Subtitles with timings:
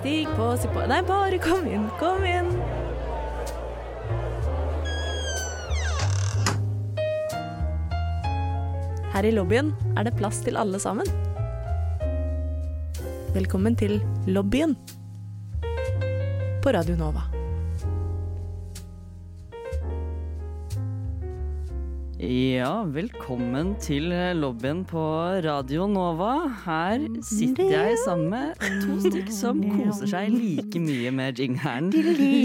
[0.00, 2.46] Stig på, si på Nei, bare kom inn, kom inn.
[9.12, 11.04] Her i lobbyen er det plass til alle sammen.
[13.36, 14.72] Velkommen til lobbyen
[16.64, 17.29] på Radio Nova.
[22.30, 25.02] Ja, velkommen til lobbyen på
[25.42, 26.36] Radio Nova.
[26.62, 31.90] Her sitter jeg sammen med to stykker som koser seg like mye med jingeren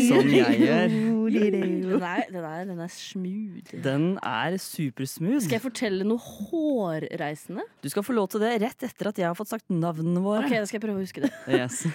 [0.07, 0.95] som jeg gjør.
[1.33, 3.73] Den er, den er, den er smooth.
[3.83, 5.43] Den er supersmooth.
[5.45, 7.65] Skal jeg fortelle noe hårreisende?
[7.83, 10.45] Du skal få lov til det rett etter at jeg har fått sagt navnene våre.
[10.45, 11.31] Ok, da skal jeg prøve å huske det.
[11.55, 11.85] Yes.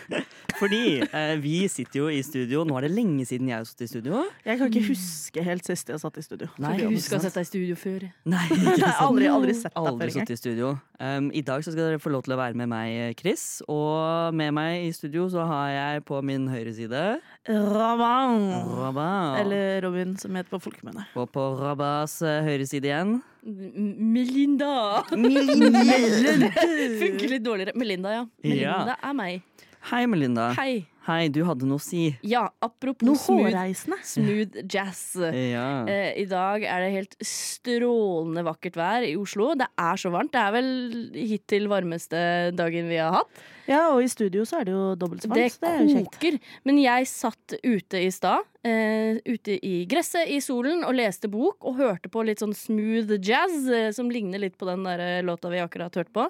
[0.60, 2.62] Fordi eh, vi sitter jo i studio.
[2.68, 4.22] Nå er det lenge siden jeg har sittet i studio.
[4.46, 6.48] Jeg kan ikke huske helt sist jeg satt i studio.
[6.60, 8.06] Nei, Jeg ikke husker å ha sett deg i studio før.
[8.34, 9.02] Nei, ikke sant.
[9.06, 10.72] aldri, aldri sett deg Aldri før Aldri sittet i studio.
[11.00, 13.62] Um, I dag så skal dere få lov til å være med meg, Chris.
[13.72, 17.04] Og med meg i studio så har jeg på min høyre side
[17.48, 18.44] Raban.
[18.76, 19.08] Rabba.
[19.40, 21.06] Eller Robin, som heter på folkemunne.
[21.16, 23.16] Og på Rabbas eh, høyre side igjen.
[23.40, 24.74] Melinda.
[25.16, 25.80] Melinda!
[27.00, 27.76] Funker litt dårligere.
[27.80, 28.28] Melinda, ja.
[28.44, 29.66] Melinda er meg.
[29.88, 30.50] Hei, Melinda.
[30.60, 30.82] Hei.
[31.06, 32.10] Hei, du hadde noe å si.
[32.28, 33.96] Ja, apropos Noe smooth, hårreisende.
[34.04, 35.14] smooth jazz.
[35.16, 35.86] Ja.
[35.88, 39.54] Eh, I dag er det helt strålende vakkert vær i Oslo.
[39.56, 40.34] Det er så varmt.
[40.34, 40.68] Det er vel
[41.16, 42.20] hittil varmeste
[42.52, 43.40] dagen vi har hatt.
[43.70, 45.58] Ja, og i studio så er det jo dobbelt så Det varmt.
[45.64, 46.38] Det er koker.
[46.68, 51.64] Men jeg satt ute i stad, eh, ute i gresset i solen, og leste bok
[51.64, 55.22] og hørte på litt sånn smooth jazz, eh, som ligner litt på den der eh,
[55.24, 56.28] låta vi akkurat hørte på.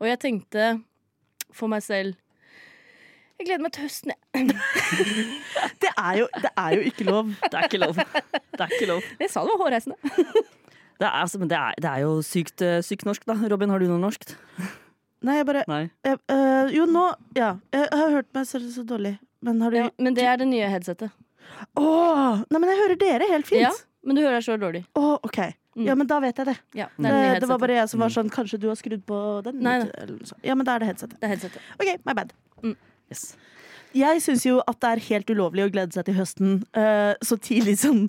[0.00, 0.74] Og jeg tenkte
[1.56, 2.20] for meg selv
[3.40, 4.50] Jeg gleder meg til høsten, jeg.
[5.80, 7.30] Det er, jo, det er jo ikke lov.
[7.40, 7.96] Det er ikke lov.
[7.96, 9.06] Det er ikke lov.
[9.22, 9.96] Jeg sa det var hårreisende.
[11.00, 13.38] Det er, altså, men det er, det er jo sykt, eh, sykt norsk, da.
[13.48, 14.34] Robin, har du noe norsk?
[15.24, 15.80] Nei, jeg bare Nei.
[16.04, 17.54] jeg, øh, Jo, nå Ja.
[17.72, 19.14] Jeg har hørt meg selv så dårlig.
[19.40, 21.16] Men har du Ja, men det er det nye headsetet.
[21.80, 22.44] Åh!
[22.50, 23.64] Nei, men jeg hører dere helt fint.
[23.64, 23.72] Ja,
[24.04, 24.84] men du hører deg så dårlig.
[25.00, 25.40] Åh, OK.
[25.76, 25.86] Mm.
[25.88, 26.56] Ja, men da vet jeg det.
[26.74, 29.04] Ja, det, Det, er det, var bare jeg som var sånn Kanskje du har skrudd
[29.06, 29.60] på den?
[29.64, 29.78] Nei.
[30.44, 31.16] Ja, men da er det headsetet.
[31.20, 31.60] det er headsetet.
[31.80, 32.36] OK, my bad.
[33.10, 33.34] Yes.
[33.96, 37.38] Jeg syns jo at det er helt ulovlig å glede seg til høsten uh, så
[37.42, 38.04] tidlig som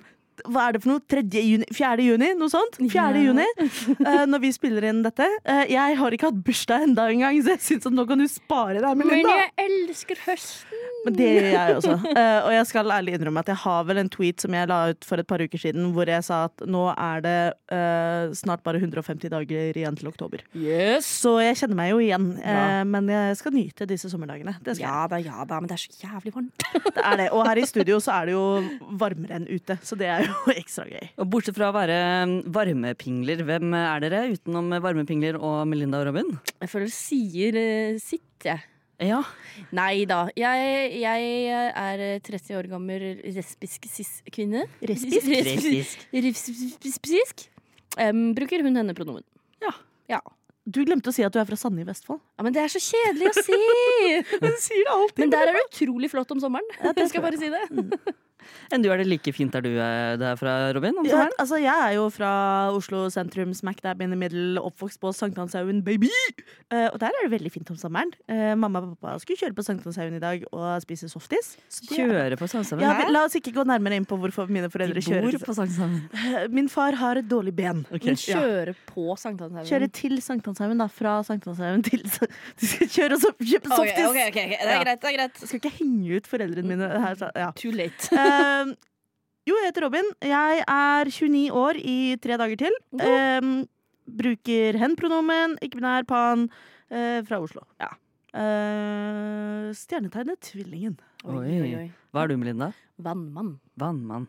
[0.48, 1.02] hva er det for noe?
[1.12, 1.22] 3.
[1.44, 1.66] juni?
[1.74, 2.04] 4.
[2.06, 2.30] juni?
[2.38, 2.78] Noe sånt?
[2.80, 2.92] 4.
[2.94, 3.08] Ja.
[3.28, 3.46] juni,
[4.00, 5.26] uh, når vi spiller inn dette.
[5.46, 8.26] Uh, jeg har ikke hatt bursdag enda engang, så jeg syns at nå kan du
[8.30, 10.88] spare deg, Men jeg elsker høsten!
[11.02, 11.94] Men det gjør jeg også.
[12.14, 14.80] Uh, og jeg skal ærlig innrømme at jeg har vel en tweet som jeg la
[14.92, 17.38] ut for et par uker siden, hvor jeg sa at nå er det
[18.36, 20.42] snart bare 150 dager igjen til oktober.
[20.54, 21.08] Yes!
[21.22, 22.28] Så jeg kjenner meg jo igjen.
[22.42, 22.82] Ja.
[22.86, 24.54] men jeg skal nyte disse sommerdagene.
[24.78, 26.66] Ja da, ja da, men det er så jævlig varmt.
[26.84, 27.28] Det er det.
[27.34, 28.44] Og her i studio så er det jo
[29.00, 31.06] varmere enn ute, så det er jo ekstra gøy.
[31.22, 31.96] Og bortsett fra å være
[32.28, 36.34] mm, varmepingler, hvem er dere utenom varmepingler og Melinda og Robin?
[36.58, 38.68] Jeg føler det sier eh, sitt, jeg.
[39.02, 39.22] Ja.
[39.74, 40.26] Nei da.
[40.38, 44.68] Jeg, jeg er 30 år gammel lesbisk cis-kvinne.
[44.86, 45.26] Lesbisk?
[45.26, 46.06] Lesbisk.
[46.86, 47.48] Lesbisk.
[47.98, 49.24] Um, bruker hun henne pronomen.
[49.64, 49.74] Ja.
[50.08, 50.20] ja.
[50.62, 52.20] Du glemte å si at du er fra Sande i Vestfold.
[52.38, 53.58] Ja, Men det er så kjedelig å si!
[54.42, 55.22] Du sier det alltid.
[55.24, 56.68] Men der er det utrolig flott om sommeren.
[56.78, 58.14] Ja, det skal jeg bare si det.
[58.72, 60.94] Enn du, er det like fint der du er der fra, Robin?
[60.98, 62.32] Om Ja, altså, jeg er jo fra
[62.74, 66.10] Oslo sentrum, smack dab in the middle, oppvokst på Sankthanshaugen, baby!
[66.72, 68.12] Uh, og der er det veldig fint om sommeren.
[68.30, 71.56] Uh, mamma og pappa skulle kjøre på Sankthanshaugen i dag og spise softis.
[71.92, 72.86] Kjøre på Sankthanshaugen?
[72.86, 75.28] Ja, la oss ikke gå nærmere inn på hvorfor mine foreldre De kjører.
[75.38, 76.00] bor på Sankthanshaugen.
[76.12, 77.84] Eh, Min far har et dårlig ben.
[77.92, 78.12] Okay.
[78.12, 79.68] Men kjøre på Sankthanshaugen.
[79.68, 80.88] Kjøre til Sankthanshaugen, da.
[80.92, 82.02] Fra Sankthanshaugen til
[82.60, 84.06] Du skal kjøre og så kjøpe softis!
[84.08, 84.56] Okay, okay, ok.
[84.62, 85.00] Det er greit.
[85.02, 87.14] det er greit Jeg skal ikke henge ut foreldrene mine her.
[87.20, 87.50] så- Ja.
[87.56, 88.08] Too late.
[88.32, 88.74] Eh,
[89.48, 90.12] jo, jeg heter Robin.
[90.24, 92.78] Jeg er 29 år i tre dager til.
[92.94, 93.64] Uh,
[94.22, 96.48] bruker hen-pronomen, ikke-binær, pan,
[96.92, 97.66] uh, fra Oslo.
[97.82, 97.90] Ja.
[98.32, 100.94] Eh, stjernetegnet Tvillingen.
[101.28, 101.90] Oi.
[102.12, 102.70] Hva er du, Melinda?
[103.02, 103.58] Vannmann.
[103.76, 104.24] Vannmann.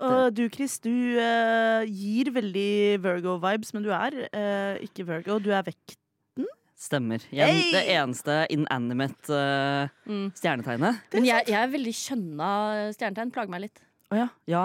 [0.00, 5.38] Og du, Chris, du eh, gir veldig Virgo-vibes, men du er eh, ikke Virgo.
[5.40, 5.96] Du er vekk.
[6.80, 7.20] Stemmer.
[7.28, 7.72] Jeg, Hey!
[7.74, 10.30] det eneste inanimate uh, Mm.
[10.32, 11.02] stjernetegnet.
[11.12, 12.52] Men jeg, jeg er veldig kjønna
[12.96, 13.32] stjernetegn.
[13.34, 13.82] Plager meg litt.
[14.10, 14.28] Å ja.
[14.48, 14.62] ja.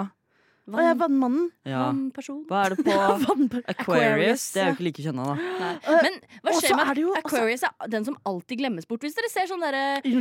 [0.65, 1.49] Og jeg er vannmannen.
[1.67, 1.81] ja.
[1.91, 2.39] Vannperson.
[2.49, 4.47] Hva er det på Aquarius?
[4.55, 5.35] Det er jo ikke like kjønna, da.
[5.59, 5.99] Nei.
[6.07, 6.15] Men
[6.47, 7.65] hva skjer med jo Aquarius?
[7.67, 9.03] er den som alltid glemmes bort.
[9.05, 9.67] Hvis dere ser sånn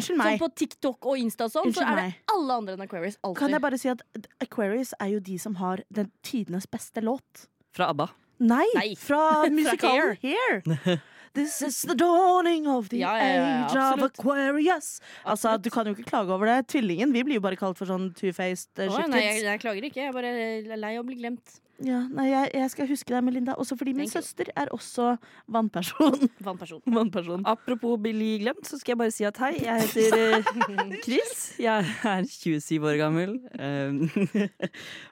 [0.05, 3.17] Sånn på TikTok og Insta sånn, så er det alle andre enn Aquarius.
[3.25, 3.39] Alltid.
[3.41, 4.05] Kan jeg bare si at
[4.45, 7.47] Aquarius er jo de som har den tidenes beste låt.
[7.73, 8.11] Fra ABBA.
[8.45, 8.89] Nei, Nei.
[9.01, 9.23] fra
[9.63, 10.63] musikalen Hair.
[11.35, 14.03] This is the dawning of the Ja, ja, age of.
[14.07, 15.01] Aquarius.
[15.27, 16.69] Altså, Du kan jo ikke klage over det.
[16.71, 19.91] Tvillingen vi blir jo bare kalt for sånn two-faced uh, Å, nei, jeg, jeg klager
[19.91, 20.01] ikke.
[20.05, 21.59] Jeg er bare lei av å bli glemt.
[21.83, 23.57] Ja, nei, jeg, jeg skal huske deg, Melinda.
[23.59, 24.23] Også fordi min Thank you.
[24.23, 25.17] søster er også
[25.51, 26.29] vannperson.
[26.47, 26.85] Vannperson.
[26.99, 27.43] vannperson.
[27.51, 31.43] Apropos bli glemt, så skal jeg bare si at hei, jeg heter eh, Chris.
[31.59, 33.35] Jeg er 27 år gammel.
[33.59, 34.07] Um,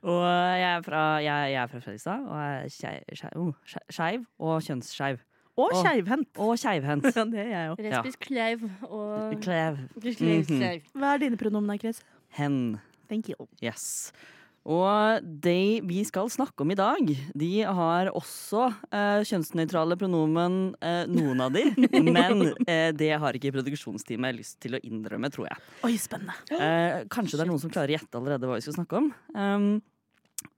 [0.06, 3.52] og jeg er fra, jeg, jeg er fra Fredrikstad og er oh,
[3.90, 5.18] skeiv og kjønnsskeiv.
[5.62, 6.30] Og keivhendt.
[6.42, 7.08] Og keivhendt.
[7.16, 7.82] Ja, det er jeg òg.
[7.86, 9.80] Lesbisk kleiv og Klev.
[9.96, 10.44] Mhm.
[10.50, 10.92] kleiv.
[10.96, 12.02] Hva er dine pronomen, Chris?
[12.38, 12.78] Hen.
[13.10, 13.48] Thank you.
[13.62, 14.12] Yes.
[14.62, 21.02] Og de vi skal snakke om i dag, de har også eh, kjønnsnøytrale pronomen, eh,
[21.10, 21.64] noen av de.
[22.14, 25.58] men eh, det har ikke produksjonsteamet lyst til å innrømme, tror jeg.
[25.88, 26.36] Oi, spennende.
[26.54, 29.10] Eh, kanskje det er noen som klarer å gjette allerede hva vi skal snakke om.
[29.34, 29.72] Um,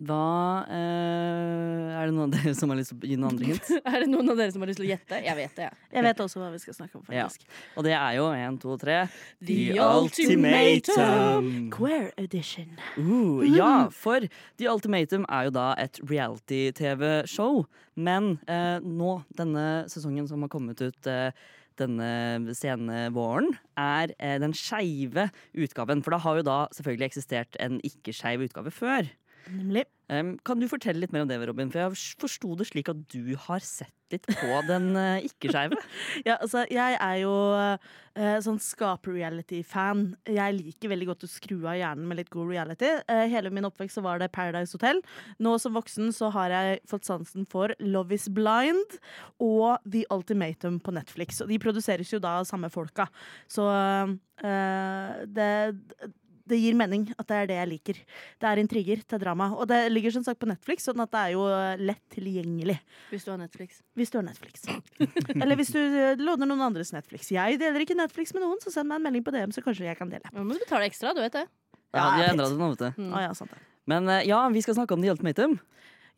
[0.05, 3.51] hva eh, Er det noen av dere som har lyst til å gi noen andre
[3.53, 3.71] hint?
[3.93, 5.21] Er det noen av dere som har lyst til å gjette?
[5.25, 5.69] Jeg vet det.
[5.69, 5.73] ja.
[5.95, 7.27] Jeg vet også hva vi skal snakke om, Ja.
[7.29, 7.47] faktisk.
[7.77, 8.99] Og det er jo én, to, tre
[9.45, 11.51] The Ultimatum.
[11.75, 12.77] Queer edition.
[12.99, 14.27] Uh, ja, for
[14.61, 17.65] The Ultimatum er jo da et reality-TV-show.
[17.95, 21.31] Men eh, nå, denne sesongen som har kommet ut eh,
[21.79, 26.03] denne sene våren, er eh, den skeive utgaven.
[26.05, 29.11] For det har jo da selvfølgelig eksistert en ikke-skeiv utgave før.
[29.53, 29.85] Nemlig.
[30.13, 31.71] Um, kan du fortelle litt mer om det, Robin?
[31.73, 35.79] For jeg forsto det slik at du har sett litt på den uh, ikke-skeive.
[36.27, 40.05] Ja, altså, jeg er jo uh, sånn skaper-reality-fan.
[40.29, 42.91] Jeg liker veldig godt å skru av hjernen med litt god reality.
[43.09, 45.01] Uh, hele min oppvekst så var det Paradise Hotel.
[45.43, 48.99] Nå som voksen så har jeg fått sansen for Love is Blind
[49.43, 51.41] og The Ultimatum på Netflix.
[51.45, 53.09] Og de produseres jo da av samme folka.
[53.51, 53.65] Så
[54.45, 55.51] det
[56.49, 58.01] det gir mening at det er det jeg liker.
[58.43, 59.51] Det er intriger til drama.
[59.57, 61.45] Og det ligger som sagt på Netflix, sånn at det er jo
[61.81, 62.77] lett tilgjengelig.
[63.11, 63.83] Hvis du har Netflix.
[63.97, 64.65] Hvis du har Netflix.
[65.41, 67.33] Eller hvis du eh, låner noen andres Netflix.
[67.35, 69.89] Jeg deler ikke Netflix med noen, så send meg en melding på DM, så kanskje
[69.89, 70.33] jeg kan dele.
[70.35, 71.47] Nå må du betale ekstra, du vet det.
[71.95, 73.03] Ja, de har endra det nå, vet du.
[73.05, 73.13] Mm.
[73.15, 73.63] Ah, ja, sant det.
[73.91, 75.59] Men eh, ja, vi skal snakke om The Ultimatum.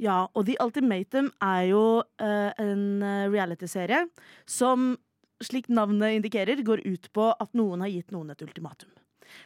[0.02, 4.02] Ja, og The Ultimatum er jo uh, en eh, realityserie
[4.48, 4.94] som,
[5.44, 8.92] slik navnet indikerer, går ut på at noen har gitt noen et ultimatum.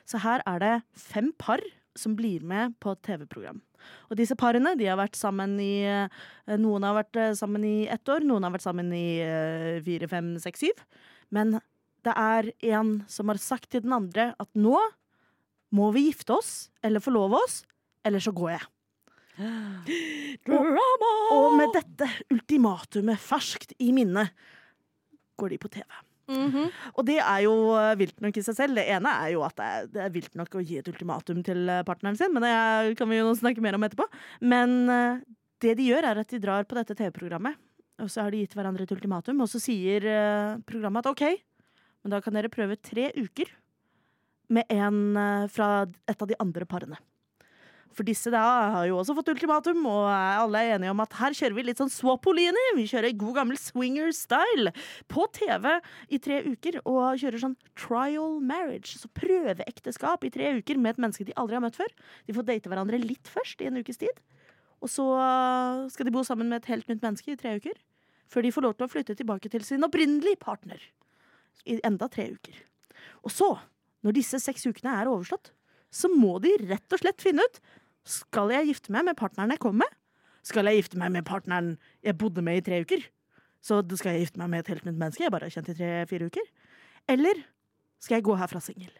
[0.09, 1.63] Så her er det fem par
[1.99, 3.61] som blir med på et TV-program.
[4.11, 6.21] Og disse parene de har vært sammen i eh,
[6.61, 10.09] Noen har vært eh, sammen i ett år, noen har vært sammen i eh, fire,
[10.11, 10.83] fem, seks, syv.
[11.35, 11.59] Men
[12.07, 14.77] det er en som har sagt til den andre at nå
[15.77, 17.61] må vi gifte oss, eller forlove oss,
[18.07, 18.69] eller så går jeg.
[20.47, 21.11] Drama!
[21.37, 24.27] Og med dette ultimatumet ferskt i minne
[25.41, 25.87] går de på TV.
[26.31, 26.71] Mhm.
[26.95, 28.79] Og det er jo eh, vilt nok i seg selv.
[28.79, 31.43] Det ene er jo at det er, det er vilt nok å gi et ultimatum
[31.47, 32.55] til eh, partneren sin, men det
[33.01, 34.07] kan vi jo snakke mer om etterpå.
[34.41, 35.25] Men eh,
[35.65, 37.59] det de gjør, er at de drar på dette TV-programmet,
[38.01, 40.07] og så har de gitt hverandre et ultimatum, og så sier
[40.65, 41.27] programmet at OK,
[42.01, 43.51] men da kan dere prøve tre uker
[44.57, 45.03] med en
[45.53, 46.97] fra et av de andre parene.
[47.97, 48.41] For disse da
[48.77, 51.81] har jo også fått ultimatum, og alle er enige om at her kjører vi litt
[51.83, 52.63] sånn swap-Oline.
[52.79, 54.73] Vi kjører god gammel swinger-style
[55.11, 55.67] på TV
[56.15, 61.03] i tre uker, og kjører sånn trial marriage, så prøveekteskap i tre uker med et
[61.03, 61.91] menneske de aldri har møtt før.
[62.31, 64.23] De får date hverandre litt først i en ukes tid,
[64.81, 65.11] og så
[65.93, 67.75] skal de bo sammen med et helt nytt menneske i tre uker.
[68.31, 70.79] Før de får lov til å flytte tilbake til sin opprinnelige partner
[71.67, 72.55] i enda tre uker.
[73.27, 73.51] Og så,
[74.07, 75.51] når disse seks ukene er overstått,
[75.91, 77.59] så må de rett og slett finne ut
[78.11, 79.99] skal jeg gifte meg med partneren jeg kom med?
[80.47, 81.75] Skal jeg gifte meg med partneren
[82.07, 83.05] jeg bodde med i tre uker?
[83.61, 85.71] Så da skal jeg gifte meg med et helt nytt menneske jeg bare har kjent
[85.73, 86.47] i tre-fire uker?
[87.13, 87.43] Eller
[88.01, 88.93] skal jeg gå herfra singel?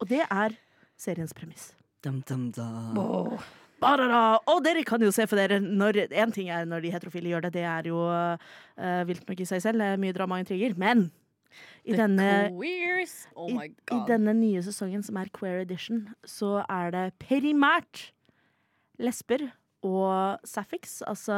[0.00, 0.56] Og det er
[1.00, 1.72] seriens premiss.
[2.04, 2.96] Dum, dum, dum.
[3.00, 3.48] Oh.
[3.80, 7.46] Og dere kan jo se for dere når En ting er når de heterofile gjør
[7.46, 10.76] det, det er jo uh, vilt nok i seg selv, mye drama og intriger.
[10.76, 11.08] Men
[11.84, 12.28] i denne.
[13.34, 18.10] Oh i, I denne nye sesongen, som er Queer Edition, så er det primært
[19.00, 19.48] lesber
[19.86, 21.00] og sapphics.
[21.08, 21.36] Altså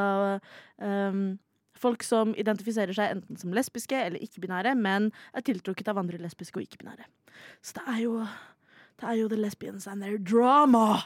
[0.83, 1.39] um,
[1.79, 6.59] folk som identifiserer seg enten som lesbiske eller ikke-binære, men er tiltrukket av andre lesbiske
[6.59, 7.07] og ikke-binære.
[7.63, 8.17] Så det er jo
[9.01, 11.03] det er jo the lesbians and their drama.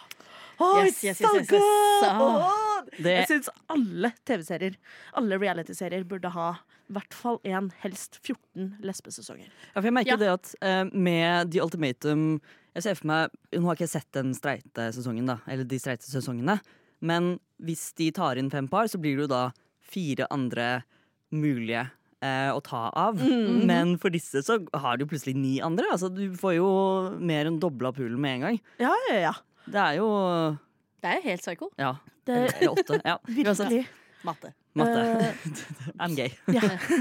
[0.58, 2.62] Oh, Yes, yes, yes, yes, yes.
[2.96, 4.76] Det, Jeg syns alle TV-serier,
[5.18, 6.52] alle reality-serier, burde ha
[6.86, 9.48] i hvert fall én, helst 14 lesbesesonger.
[9.50, 10.16] ja, for jeg merker Ja.
[10.16, 12.40] det at uh, med The Ultimatum
[12.76, 15.78] Jeg ser for meg Nå har ikke jeg sett den streite sesongen, da, eller de
[15.80, 16.60] streite sesongene.
[17.00, 19.42] Men hvis de tar inn fem par, så blir det jo da
[19.82, 20.82] fire andre
[21.32, 21.82] mulige
[22.22, 23.16] eh, å ta av.
[23.20, 23.64] Mm.
[23.68, 25.88] Men for disse så har du plutselig ni andre.
[25.92, 26.68] Altså, du får jo
[27.18, 28.60] mer enn dobla poolen med en gang.
[28.82, 29.34] Ja, ja, ja.
[29.66, 30.08] Det er jo
[31.02, 31.70] Det er jo helt psycho.
[31.78, 31.94] Ja.
[32.26, 33.00] Det er åtte.
[33.04, 33.16] Ja.
[33.38, 33.86] virkelig
[34.26, 34.52] Matte.
[34.74, 35.00] Matte.
[35.00, 35.34] Eh,
[36.02, 36.30] I'm gay.
[36.56, 36.60] ja,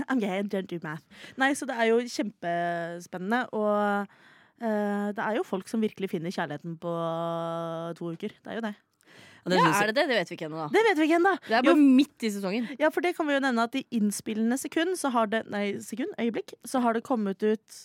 [0.09, 1.03] I'm gay, don't do math.
[1.41, 4.05] Nei, så det er jo kjempespennende, og
[4.61, 6.93] uh, det er jo folk som virkelig finner kjærligheten på
[7.97, 8.35] to uker.
[8.43, 8.75] Det er jo det.
[9.45, 10.07] Det Ja, er det det?
[10.09, 10.69] Det vet vi ikke ennå, da.
[10.73, 11.33] Det vet vi ikke ennå.
[11.45, 12.69] Det er bare midt i sesongen.
[12.81, 15.77] Ja, for det kan vi jo nevne at i innspillende sekund så har det Nei,
[15.85, 16.15] sekund?
[16.17, 16.55] Øyeblikk.
[16.65, 17.83] Så har det kommet ut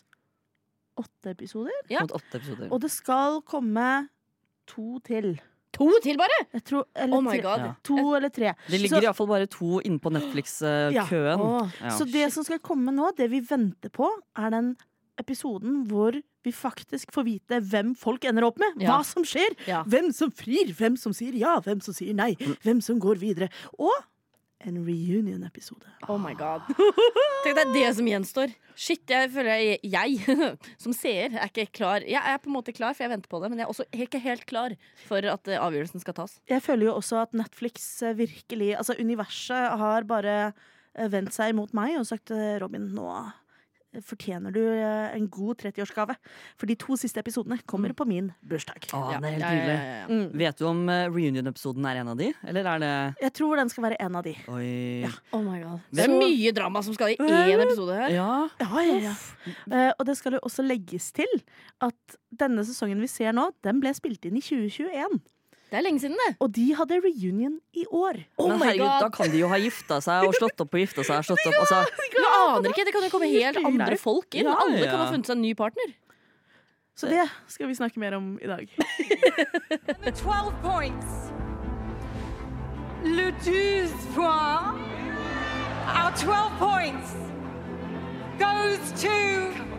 [1.00, 1.76] åtte episoder.
[1.92, 2.06] Ja.
[2.08, 2.70] åtte episoder.
[2.72, 4.08] Og det skal komme
[4.70, 5.32] to til.
[5.76, 6.36] To til, bare!
[6.56, 7.42] Jeg tror Eller Oh my tre.
[7.44, 7.62] god.
[7.62, 7.72] Ja.
[7.86, 8.54] To eller tre.
[8.66, 11.40] Det ligger iallfall bare to inne på Netflix-køen.
[11.46, 11.76] Åh.
[11.80, 11.92] Ja.
[11.94, 14.72] Så det som skal komme nå, det vi venter på, er den
[15.20, 18.80] episoden hvor vi faktisk får vite hvem folk ender opp med.
[18.80, 18.94] Ja.
[18.94, 19.52] Hva som skjer.
[19.68, 19.82] Ja.
[19.84, 22.32] Hvem som frir, hvem som sier ja, hvem som sier nei.
[22.64, 23.50] Hvem som går videre.
[23.78, 23.92] Og
[24.66, 25.88] en reunion-episode.
[26.08, 26.66] Oh my god.
[27.44, 28.52] Tenk, at det er det som gjenstår.
[28.76, 30.38] Shit, jeg føler jeg, jeg
[30.82, 32.04] som seer er ikke klar.
[32.06, 33.88] Jeg er på en måte klar, for jeg venter på det, men jeg er også
[34.06, 34.76] ikke helt klar
[35.06, 36.38] for at eh, avgjørelsen skal tas.
[36.50, 41.56] Jeg føler jo også at Netflix eh, virkelig Altså, universet har bare eh, vendt seg
[41.56, 43.08] mot meg og sagt Robin, nå
[44.06, 46.14] fortjener du eh, en god 30-årsgave.
[46.60, 48.86] For de to siste episodene kommer på min bursdag.
[48.94, 50.06] Å, Ja, det er helt ja, ja, ja, ja.
[50.10, 50.38] Mm.
[50.38, 52.92] Vet du om eh, reunion-episoden er en av de, eller er det
[53.26, 54.36] Jeg tror den skal være en av de.
[54.54, 54.68] Oi.
[55.06, 55.10] Ja.
[55.34, 55.80] Oh my god.
[55.90, 58.14] Det er Så- mye drama som skal i én episode her.
[58.14, 58.30] Ja.
[58.60, 59.14] Ja, ja, ja.
[59.70, 61.28] Eh, og det skal jo også legges til
[61.82, 65.20] at denne sesongen vi ser nå, den ble spilt inn i 2021.
[65.70, 66.32] Det er lenge siden, det.
[66.42, 68.16] Og de hadde reunion i år.
[68.42, 69.00] Oh Men herregud, God.
[69.04, 71.22] da kan de jo ha gifta seg og slått opp og gifta seg.
[71.28, 71.84] Slått opp, altså.
[72.16, 74.48] Du aner ikke, Det kan jo komme helt andre folk inn.
[74.50, 75.92] Ja, Alle kan ha funnet seg en ny partner.
[76.98, 78.66] Så det skal vi snakke mer om i dag.
[80.10, 81.30] 12 points.
[83.06, 84.98] Le 12 points.
[85.90, 87.14] Our 12 points
[88.42, 89.69] goes to.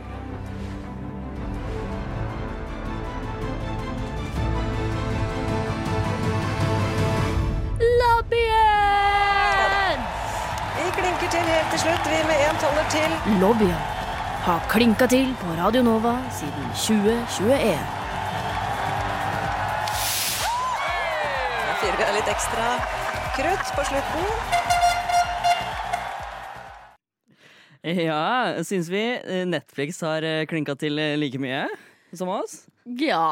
[8.21, 10.01] Lobbyen!
[10.77, 13.13] Vi klinker til helt til slutt, vi med en toller til.
[13.41, 13.81] Lobbyen
[14.45, 17.79] har klinka til på Radio Nova siden 2021.
[21.65, 22.67] Da fyrer vi av litt ekstra
[23.39, 24.29] krutt på slutten.
[28.05, 28.21] Ja,
[28.69, 29.03] syns vi
[29.49, 31.65] Netflix har klinka til like mye
[32.13, 32.67] som oss?
[32.85, 33.25] Ja,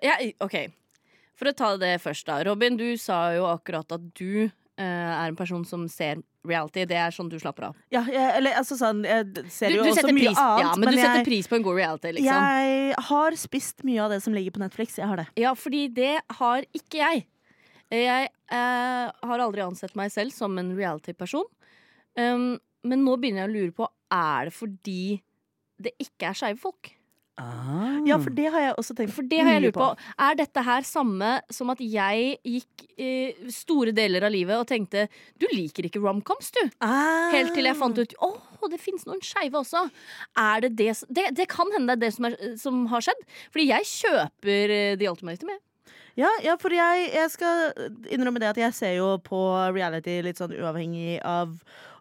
[0.00, 0.56] jeg, OK.
[1.36, 2.40] For å ta det først, da.
[2.48, 6.86] Robin, du sa jo akkurat at du eh, er en person som ser reality.
[6.88, 7.78] Det er sånn du slapper av.
[7.92, 10.64] Ja, jeg, eller altså sånn Jeg ser Du, jo du også mye pris, annet.
[10.64, 12.50] ja, men, du jeg, setter pris på en god reality, liksom.
[12.50, 14.98] jeg har spist mye av det som ligger på Netflix.
[15.00, 15.26] Jeg har det.
[15.40, 17.26] Ja, fordi det har ikke jeg.
[17.92, 21.46] Jeg eh, har aldri ansett meg selv som en reality-person.
[22.16, 25.00] Um, men nå begynner jeg å lure på Er det fordi
[25.82, 26.95] det ikke er skeive folk.
[27.36, 28.00] Ah.
[28.08, 29.90] Ja, for det har jeg også tenkt For det har jeg lurt på.
[30.24, 35.04] Er dette her samme som at jeg gikk eh, store deler av livet og tenkte
[35.36, 36.62] du liker ikke romcoms, du.
[36.80, 37.28] Ah.
[37.34, 38.32] Helt til jeg fant ut å,
[38.72, 39.84] det fins noen skeive også.
[40.40, 43.24] Er det det, det Det kan hende det er det som, er, som har skjedd.
[43.52, 45.60] Fordi jeg kjøper eh, The Ultimate med.
[46.16, 47.68] Ja, ja for jeg, jeg skal
[48.08, 49.42] innrømme det at jeg ser jo på
[49.76, 51.52] reality litt sånn uavhengig av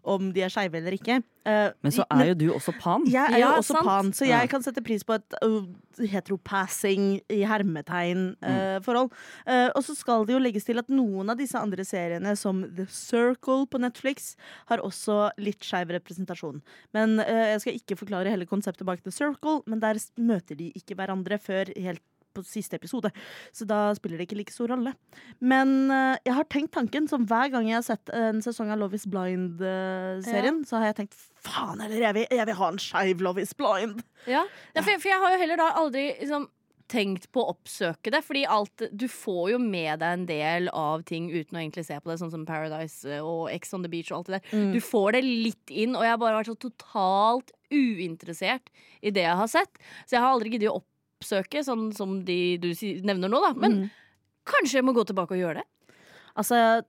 [0.05, 1.19] om de er skeive eller ikke.
[1.45, 3.03] Uh, Men så er jo du også pan.
[3.09, 3.85] Jeg er Ja, jo også sant.
[3.85, 4.39] pan, så Ja.
[4.41, 5.65] jeg kan sette pris på et uh,
[6.01, 9.11] heteropassing i hermetegn uh, forhold.
[9.47, 12.63] Uh, og så skal det jo legges til at noen av disse andre seriene, som
[12.75, 14.33] The Circle på Netflix,
[14.71, 16.61] har også litt skeiv representasjon.
[16.93, 20.71] Men uh, Jeg skal ikke forklare hele konseptet bak The Circle, men der møter de
[20.75, 22.01] ikke hverandre før helt
[22.35, 23.11] på siste episode.
[23.55, 24.93] Så da spiller det ikke like stor rolle.
[25.41, 28.81] Men uh, jeg har tenkt tanken, som hver gang jeg har sett en sesong av
[28.83, 31.15] Love is Blind-serien, så har jeg tenkt
[31.45, 34.03] faen heller, jeg jeg vil ha en skeiv Love is Blind.
[34.27, 36.47] Ja, for, jeg- for jeg har jo heller da aldri liksom,
[36.91, 38.19] tenkt på å oppsøke det.
[38.25, 41.97] Fordi alt, du får jo med deg en del av ting uten å egentlig se
[41.97, 44.73] på det, sånn som Paradise eh, og Ex on the Beach og alt det der.
[44.75, 48.69] Du får det litt inn, og jeg har bare vært så totalt uinteressert
[49.01, 49.79] i det jeg har sett.
[50.05, 50.83] Så jeg har aldri giddet å
[51.25, 52.69] oppsøke, sånn som de du
[53.01, 53.53] nevner nå, da.
[53.57, 53.89] Men Mm.
[54.45, 55.67] kanskje jeg må gå tilbake og gjøre det.
[56.37, 56.83] Altså,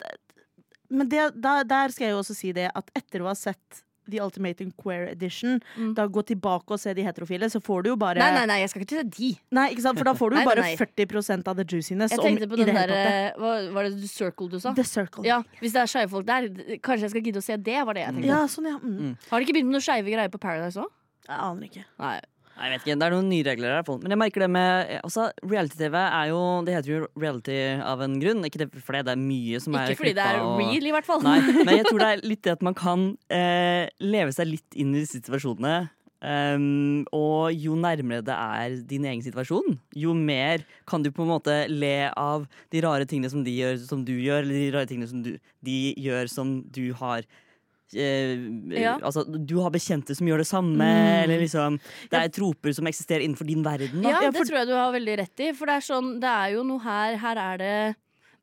[0.90, 3.83] men det, da, der skal jeg jo også si det at etter å ha sett
[4.09, 5.95] The Ultimating Queer Edition, Mm.
[5.97, 8.59] da gå tilbake og se de heterofile, så får du jo bare Nei, nei, nei,
[8.61, 9.31] jeg skal ikke til de.
[9.50, 9.99] Nei, ikke sant?
[9.99, 10.76] For da får du jo bare nei.
[10.76, 12.12] 40% av the juiciness.
[12.14, 14.73] Jeg tenkte på den der eh, hva, Var det The Circle du sa?
[14.75, 15.25] The Circle.
[15.26, 16.47] Ja, Hvis det er skeive folk der,
[16.78, 17.83] kanskje jeg skal gidde å se det?
[17.85, 18.31] var det jeg tenkte.
[18.31, 18.78] Ja, sånn, ja.
[18.78, 19.16] Mm.
[19.28, 20.90] Har de ikke begynt med noe skeive greier på Paradise òg?
[21.26, 21.85] Jeg aner ikke.
[21.99, 22.21] Nei.
[22.56, 23.88] Jeg vet ikke, Det er noen nye regler her.
[24.00, 28.16] Men jeg merker det med altså, reality-TV er jo Det heter jo reality av en
[28.22, 28.44] grunn.
[28.48, 30.94] Ikke det, fordi det er mye som er Ikke fordi det er og- real, i
[30.96, 31.22] hvert fall.
[31.26, 34.78] Nei, men jeg tror det er litt det at man kan eh, leve seg litt
[34.78, 35.90] inn i disse situasjonene.
[36.26, 41.28] Um, og jo nærmere det er din egen situasjon, jo mer kan du på en
[41.28, 44.88] måte le av de rare tingene som de gjør som du gjør, eller de rare
[44.88, 47.46] tingene som du, de gjør som du har eh,
[47.95, 48.97] Ja.
[48.99, 51.23] Altså, du har bekjente som gjør det samme, Mm.
[51.23, 51.78] eller liksom
[52.11, 54.02] Det er troper som eksisterer innenfor din verden.
[54.02, 54.11] Da.
[54.11, 55.52] Ja, det tror jeg du har veldig rett i.
[55.52, 57.97] For det er sånn, det er jo noe her Her er det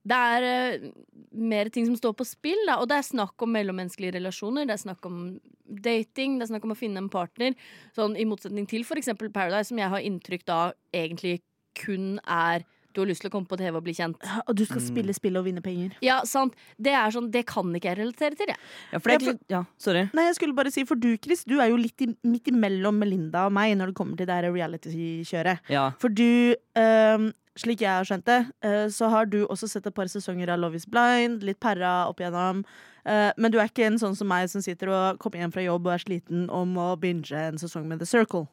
[0.03, 0.43] det er
[0.83, 0.89] uh,
[1.31, 2.75] mer ting som står på spill, da.
[2.81, 4.67] Og det er snakk om mellommenneskelige relasjoner.
[4.67, 7.55] Det er snakk om dating, det er snakk om å finne en partner.
[7.95, 9.13] Sånn I motsetning til f.eks.
[9.31, 11.41] Paradise, som jeg har inntrykk da egentlig
[11.79, 14.17] kun er du har lyst til å komme på TV og bli kjent.
[14.47, 15.95] Og du skal spille spill og vinne penger.
[16.05, 16.55] Ja, sant.
[16.77, 18.59] Det er sånn, det kan ikke jeg relatere til, jeg.
[18.93, 20.03] Ja, for det er Ja, ikke Ja, sorry.
[20.13, 22.99] Nei, jeg skulle bare si, for du, Chris, du er jo litt i, midt imellom
[23.01, 25.73] Melinda og meg når det kommer til det her reality-kjøret.
[25.73, 25.89] Ja.
[26.01, 29.95] For du, ehm, slik jeg har skjønt det, eh, så har du også sett et
[29.95, 32.63] par sesonger av Love is blind, litt perra opp igjennom.
[33.05, 35.63] Eh, men du er ikke en sånn som meg som sitter og kommer hjem fra
[35.65, 38.45] jobb og er sliten om å binge en sesong med The Circle.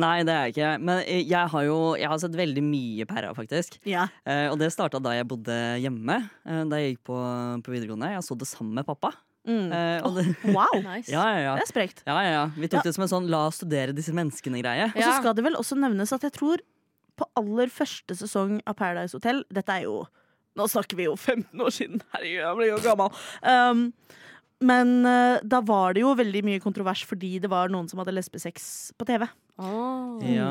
[0.00, 0.72] Nei, det er jeg ikke.
[0.84, 3.78] Men eh, jeg har jo jeg har sett veldig mye Perra, faktisk.
[3.88, 4.08] Ja.
[4.28, 6.18] Eh, og det starta da jeg bodde hjemme.
[6.44, 7.20] Da jeg gikk på,
[7.64, 8.12] på videregående.
[8.16, 9.12] Jeg så det sammen med pappa.
[9.44, 9.68] Mm.
[9.68, 10.22] Uh, det,
[10.56, 10.72] Wow!
[10.80, 11.12] Nice.
[11.12, 11.54] ja, ja, ja.
[11.58, 11.98] Det er sprekt.
[12.06, 12.44] Ja, ja, ja.
[12.56, 12.84] Vi tok Ja.
[12.88, 14.86] det som en sånn la oss studere disse menneskene-greie.
[14.94, 16.62] Og så skal det vel også nevnes at jeg tror
[17.20, 20.00] på aller første sesong av Paradise Hotel Dette er jo
[20.58, 22.02] Nå snakker vi jo 15 år siden.
[22.14, 23.22] Herregud, jeg blir jo gammel.
[23.42, 23.86] Um,
[24.64, 28.14] men uh, da var det jo veldig mye kontrovers fordi det var noen som hadde
[28.14, 29.26] lesbesex på TV.
[29.56, 30.18] Åh.
[30.26, 30.50] Ja.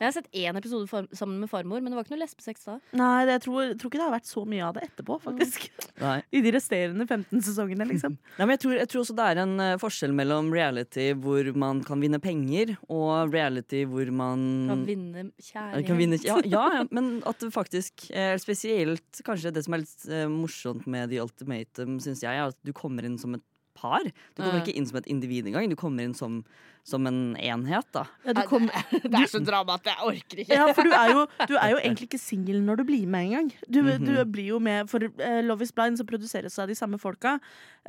[0.00, 2.64] Jeg har sett én episode for, sammen med farmor, men det var ikke noe lesbesex
[2.64, 2.76] da.
[2.96, 5.66] Nei, det, jeg tror, tror ikke det har vært så mye av det etterpå, faktisk.
[6.04, 6.14] Nei.
[6.32, 8.16] I de resterende 15 sesongene, liksom.
[8.38, 11.52] Nei, men jeg tror, jeg tror også det er en eh, forskjell mellom reality hvor
[11.60, 15.86] man kan vinne penger, og reality hvor man Kan vinne kjærlighet.
[15.90, 19.84] kan vinne, ja, ja, ja, men at det faktisk eh, Spesielt kanskje det som er
[19.84, 23.44] litt eh, morsomt med The Ultimatum, syns jeg, er at du kommer inn som et
[23.80, 24.04] par.
[24.36, 25.70] Du kommer ikke inn som et individ engang.
[25.72, 26.42] Du kommer inn som,
[26.86, 28.06] som en enhet, da.
[28.24, 30.56] Ja, du kom, Det er så drama at jeg orker ikke.
[30.56, 33.28] ja, for du er, jo, du er jo egentlig ikke singel når du blir med
[33.30, 33.50] engang.
[33.68, 34.30] Du, du Mhm.
[34.32, 37.36] blir jo med For uh, Love is blind, som produseres av de samme folka,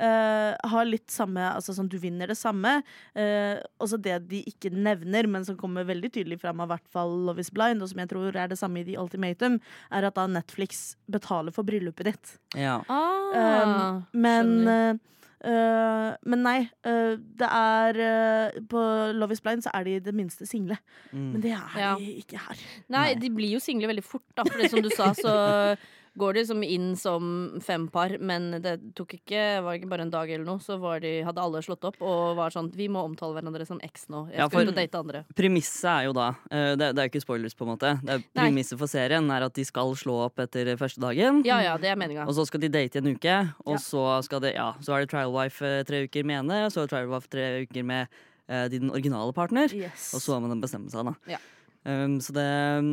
[0.00, 2.78] uh, har litt samme Altså sånn, du vinner det samme.
[3.16, 7.12] Uh, også det de ikke nevner, men som kommer veldig tydelig fram av hvert fall
[7.28, 9.58] Love is blind, og som jeg tror er det samme i The Ultimatum,
[9.92, 12.36] er at da Netflix betaler for bryllupet ditt.
[12.58, 12.80] Ja.
[12.88, 15.00] Ah, Um, men
[15.42, 18.80] eh, eh, men nei, Uh, det er uh, På
[19.14, 20.76] Love is blind så er de det minste single.
[21.12, 21.28] Mm.
[21.32, 21.94] Men det er Ja.
[21.98, 22.56] de ikke her.
[22.88, 23.14] Nei, Nei.
[23.20, 24.44] de blir jo single veldig fort, da.
[24.48, 25.34] For det som du sa, så
[26.18, 27.28] går de som inn som
[27.64, 31.12] fempar, men det tok ikke, var ikke bare en dag eller noe, så var de,
[31.24, 34.26] hadde alle slått opp og var sånn Vi må omtale hverandre som eks nå.
[34.32, 35.22] Jeg skal ja, ut og date andre.
[35.38, 37.94] Premisset er jo da eh, det, er jo ikke spoilers, på en måte.
[38.02, 41.40] Det er Premisset for serien er at de skal slå opp etter første dagen.
[41.48, 42.26] Ja ja, det er meninga.
[42.28, 43.80] Og så skal de date i en uke, og Ja.
[43.80, 46.82] så, skal det, ja, så er det trial wife eh, tre uker med ene, så
[46.82, 49.72] er det trial wife tre uker med eh, din originale partner.
[49.72, 50.12] Yes.
[50.14, 51.16] Og så må den bestemme seg, da.
[51.38, 51.40] Ja.
[51.82, 52.46] Um, så det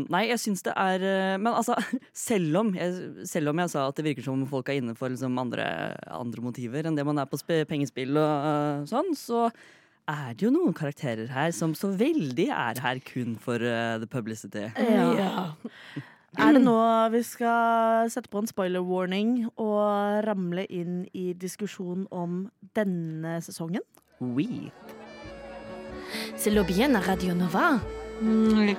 [0.10, 1.76] Nei, jeg syns det er eh, Men altså,
[2.26, 4.96] selv om, jeg, selv om jeg sa at det virker som om folk er inne
[4.98, 5.68] for liksom andre,
[6.10, 7.38] andre motiver enn det man er på
[7.70, 9.46] pengespill og uh, sånn, så
[10.10, 14.10] er det jo noen karakterer her som så veldig er her kun for uh, the
[14.10, 14.66] publicity.
[14.74, 15.52] Ja.
[16.38, 16.78] Er det nå
[17.14, 22.48] vi skal sette på en spoiler warning og ramle inn i diskusjon om
[22.78, 23.86] denne sesongen?
[24.20, 24.72] Oui.
[26.36, 27.80] C'est bien à Radio Nova.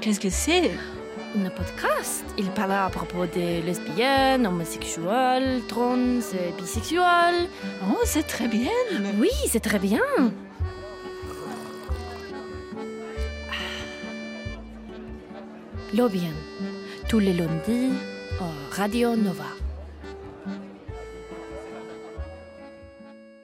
[0.00, 0.70] Qu'est-ce que c'est?
[1.34, 2.24] Une podcast.
[2.36, 7.48] Il parle à propos des lesbiennes, homosexuels, trans, et bisexuels.
[7.88, 8.70] Oh, c'est très bien.
[9.18, 10.02] Oui, c'est très bien.
[15.94, 16.34] Lobbyen.
[17.08, 17.92] Tous les lundis
[18.72, 19.69] Radio Nova.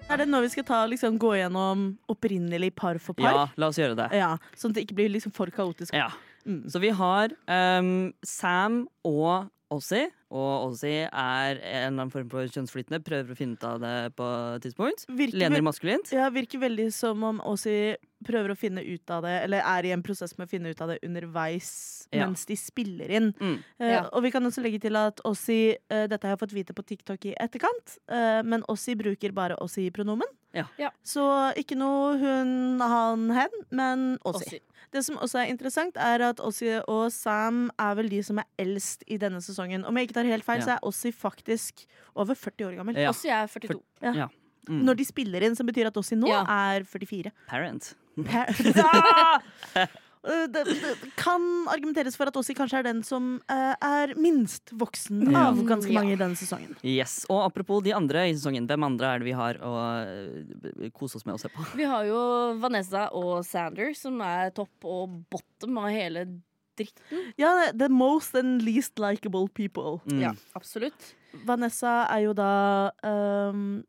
[0.07, 3.27] Er det nå vi skal ta, liksom, gå gjennom opprinnelig par for par?
[3.27, 4.07] Ja, la oss gjøre det.
[4.15, 5.97] Ja, sånn at det ikke blir liksom for kaotisk.
[5.97, 6.13] Ja.
[6.47, 6.61] Mm.
[6.71, 10.07] Så vi har um, Sam og Ossie.
[10.35, 12.99] Og Ozzy er en eller annen form for kjønnsflytende.
[13.07, 15.05] Prøver å finne ut av det på et tidspunkt.
[15.07, 16.11] Virker, Lener maskulint.
[16.13, 17.95] ja, virker veldig som om Ozzy
[18.27, 20.81] prøver å finne ut av det, eller er i en prosess med å finne ut
[20.83, 22.27] av det underveis Ja.
[22.27, 23.33] mens de spiller inn.
[23.39, 23.59] Mm.
[23.81, 24.09] Uh, Ja.
[24.13, 26.83] Og vi kan også legge til at Ozzy uh, Dette har jeg fått vite på
[26.87, 30.27] TikTok i etterkant, uh, men Ozzy bruker bare Ossi-pronomen.
[30.57, 30.65] Ja.
[30.81, 30.91] Ja.
[31.05, 31.23] Så
[31.61, 34.47] ikke noe hun, han, hen, men Ossi.
[34.57, 34.61] Ossi.
[34.95, 38.47] Det som også er interessant, er at Ossi og Sam er vel de som er
[38.63, 39.85] eldst i denne sesongen.
[39.85, 40.65] Om jeg ikke tar helt feil, Ja.
[40.65, 42.97] så er Ossi faktisk over 40 år gammel.
[42.97, 43.11] Ja.
[43.11, 43.83] Ossi er 42.
[44.69, 44.81] Mm.
[44.87, 46.41] Når de spiller inn, som betyr at Ossi nå Ja.
[46.49, 47.31] er 44.
[47.51, 47.95] Parent.
[48.17, 48.49] Per-
[48.83, 49.41] Ah!
[50.27, 54.73] Eh, Det, det kan argumenteres for at Åsi kanskje er den som eh, er minst
[54.75, 55.49] voksen Ja.
[55.51, 56.01] av ganske Ja.
[56.01, 56.75] mange i denne sesongen.
[56.83, 57.25] Yes.
[57.31, 58.67] Og apropos de andre i sesongen.
[58.67, 61.65] Hvem andre er det vi har å eh, kose oss med å se på?
[61.77, 62.19] Vi har jo
[62.61, 66.27] Vanessa og Sander, som er topp og bottom av hele
[66.77, 67.33] dritten.
[67.39, 70.01] Ja, the most and least likable people.
[70.11, 70.21] Mm.
[70.21, 71.15] Ja, absolutt.
[71.47, 73.85] Vanessa er jo da um,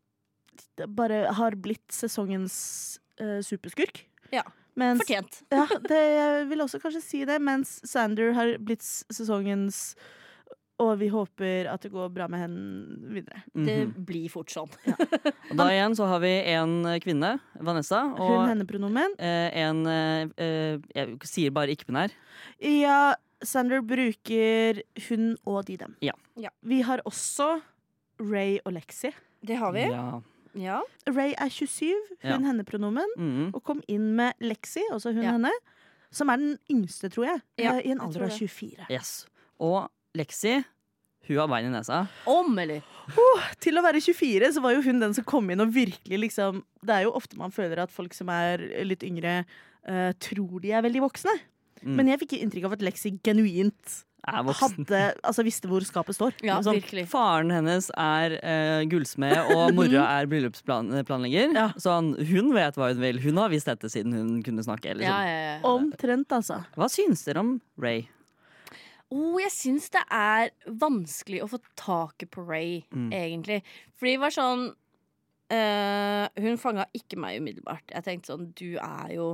[0.88, 4.04] Bare har blitt sesongens uh, superskurk.
[4.32, 4.42] Ja.
[4.78, 5.40] Mens, Fortjent.
[5.58, 9.94] Ja, det, jeg vil også kanskje si det, mens Sander har blitt sesongens
[10.78, 13.40] og vi håper at det går bra med henne videre.
[13.50, 14.04] Det Mhm.
[14.06, 14.70] blir fort sånn.
[14.86, 19.16] Og da igjen så har vi en kvinne, Vanessa, Hun, og henne-pronomen.
[19.18, 22.14] eh, en eh, eh, Jeg sier bare ikke-binær.
[22.62, 25.96] Ja, Sander bruker hun og de dem.
[26.00, 26.14] Ja.
[26.38, 26.50] Ja.
[26.62, 27.60] Vi har også
[28.20, 29.10] Ray og Lexi.
[29.42, 29.82] Det har vi.
[29.90, 30.20] Ja.
[30.58, 30.80] Ja.
[31.06, 31.92] Ray er 27,
[32.24, 33.50] hun henne-pronomen, Mhm.
[33.54, 35.32] og kom inn med Lexi, også hun Ja.
[35.32, 35.50] henne,
[36.10, 38.86] som er den yngste, tror jeg, Ja, eh, i en alder av 24.
[38.90, 39.26] Yes.
[39.60, 40.64] Og Lexi,
[41.28, 42.08] hun har bein i nesa.
[42.26, 42.82] Om, eller?
[43.60, 46.62] Til å være 24 så var jo hun den som kom inn og virkelig liksom
[46.84, 49.44] Det er jo ofte man føler at folk som er litt yngre,
[49.88, 51.34] uh, tror de er veldig voksne.
[51.84, 51.94] Mm.
[51.96, 54.82] Men jeg fikk inntrykk av at Lexi genuint Er voksen.
[54.88, 56.34] hadde Altså visste hvor skapet står.
[56.44, 57.06] Ja, Sånn, virkelig.
[57.08, 61.54] Faren hennes er eh, gullsmed, og mora er bryllupsplanlegger.
[61.54, 61.68] Ja.
[61.78, 63.20] Så han, hun vet hva hun vil.
[63.22, 64.90] Hun har visst dette siden hun kunne snakke.
[64.90, 65.22] Ja, Liksom.
[65.30, 65.58] ja, ja.
[65.70, 66.58] Omtrent, altså.
[66.76, 68.06] Hva syns dere om Ray?
[69.08, 73.08] Oh, jeg syns det er vanskelig å få taket på Ray, Mm.
[73.16, 73.62] egentlig.
[73.96, 74.66] Fordi det var sånn
[75.50, 77.86] eh, Hun fanga ikke meg umiddelbart.
[77.94, 79.30] Jeg tenkte sånn Du er jo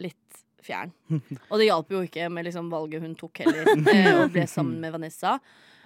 [0.00, 0.92] litt fjern.
[1.50, 4.80] Og det hjalp jo ikke med liksom valget hun tok heller, eh, og ble sammen
[4.82, 5.38] med Vanessa.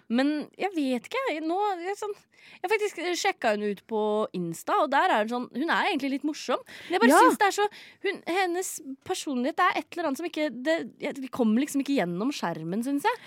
[0.09, 1.21] Men jeg vet ikke.
[1.45, 2.14] Nå, jeg, sånn,
[2.62, 4.01] jeg faktisk sjekka hun ut på
[4.38, 6.62] Insta, og der er hun sånn Hun er egentlig litt morsom.
[6.87, 7.19] Men jeg bare Ja.
[7.27, 7.67] synes det er så
[8.07, 8.71] hun, Hennes
[9.05, 12.81] personlighet er et eller annet som ikke det, jeg- De kommer liksom ikke gjennom skjermen,
[12.87, 13.21] syns jeg.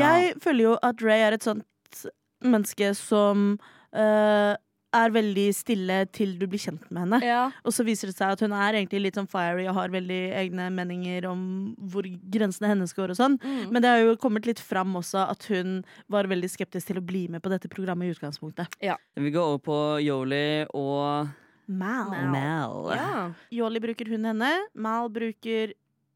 [0.00, 2.04] Jeg føler jo at Ray er et sånt
[2.42, 3.60] menneske som
[3.94, 4.56] eh,
[4.94, 7.20] er veldig stille til du blir kjent med henne.
[7.24, 7.42] Ja.
[7.66, 10.20] Og så viser det seg at hun er egentlig litt sånn fiery og har veldig
[10.44, 11.44] egne meninger om
[11.92, 13.38] hvor grensene hennes går og sånn.
[13.42, 13.62] Mm.
[13.74, 15.80] Men det har jo kommet litt fram også at hun
[16.12, 18.78] var veldig skeptisk til å bli med på dette programmet i utgangspunktet.
[18.80, 21.32] Vi går over på Yoli og
[21.66, 22.10] Mal.
[22.10, 22.28] Mal.
[22.28, 22.90] Mal.
[22.92, 23.20] Ja.
[23.56, 24.50] Yoli bruker hun henne.
[24.76, 25.72] Mal bruker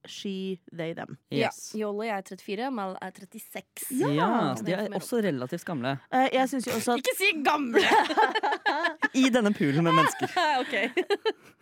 [0.06, 1.16] she, they, them.
[1.32, 1.72] Yes.
[1.74, 1.86] ja.
[1.86, 3.98] Yoli er 34, Mal er 36.
[4.00, 5.96] Ja, ja de er også relativt gamle.
[6.12, 7.82] Uh, jeg syns jo også at Ikke si gamle!
[9.22, 10.32] I denne poolen med mennesker.
[10.62, 10.74] ok.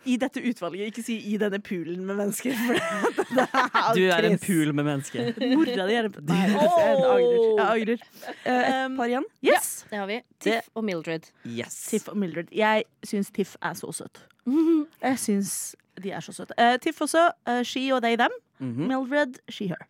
[0.07, 2.55] i dette utvalget, ikke si 'i denne poolen med mennesker'.
[2.67, 2.77] For
[3.37, 5.33] det er Du er en pool med mennesker.
[5.55, 7.47] Mora di er en Nei, jeg angrer.
[7.57, 8.07] Jeg angrer.
[8.45, 9.25] Et Um, par igjen?
[9.43, 9.85] Yes!
[9.89, 10.21] Det har vi.
[10.39, 11.31] Tiff og Mildred.
[11.45, 11.75] Yes.
[11.89, 12.51] Tiff og Mildred.
[12.51, 14.23] Jeg syns Tiff er så søt.
[14.47, 16.53] Jeg syns de er så søte.
[16.57, 17.27] Uh, Tiff også.
[17.47, 18.31] Uh, she og they, them.
[18.59, 18.87] Mhm.
[18.89, 19.85] Mildred, she, her.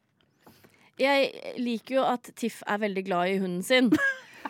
[0.97, 3.91] Jeg liker jo at Tiff er veldig glad i hunden sin.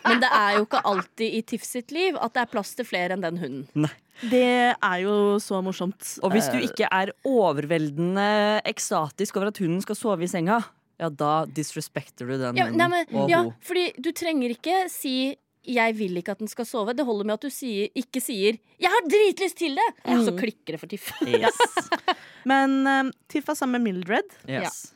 [0.06, 2.86] Men det er jo ikke alltid i Tiff sitt liv at det er plass til
[2.88, 3.66] flere enn den hunden.
[3.76, 3.92] Nei.
[4.32, 4.44] Det
[4.74, 6.16] er jo så morsomt.
[6.26, 10.62] Og hvis du Eh, ikke er overveldende ekstatisk over at hunden skal sove i senga,
[10.98, 12.78] ja, da disrespekter du den Ja, hunden.
[12.82, 13.52] nei, men, og ja, ho.
[13.62, 15.36] fordi du trenger ikke si
[15.68, 16.96] 'jeg vil ikke at den skal sove'.
[16.96, 20.26] Det holder med at du sier, ikke sier 'jeg har dritlyst til det'.
[20.26, 21.12] Så klikker det for Tiff.
[21.22, 21.58] Yes.
[22.46, 24.30] Men eh, Tiff er sammen med Mildred.
[24.50, 24.94] yes.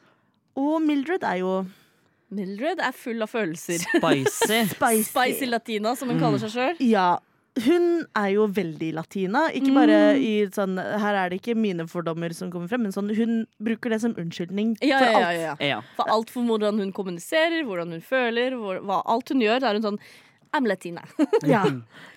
[0.55, 1.65] Og Mildred er jo
[2.31, 3.79] Mildred er full av følelser.
[3.83, 4.63] Spicy.
[4.71, 5.03] spicy.
[5.11, 6.77] Spicy latina, som hun kaller seg sjøl.
[6.79, 7.17] Ja.
[7.65, 9.49] Hun er jo veldig latina.
[9.51, 13.11] Ikke bare i sånn Her er det ikke mine fordommer som kommer frem, men sånn,
[13.17, 15.35] hun bruker det som unnskyldning Ja, for ja, alt.
[15.35, 15.55] ja, ja.
[15.73, 15.79] Ja.
[15.97, 19.67] For alt for hvordan hun kommuniserer, hvordan hun føler, hvor, hva, alt hun gjør, da
[19.73, 19.99] er hun sånn
[20.53, 21.03] I'm latina.
[21.47, 21.63] Ja.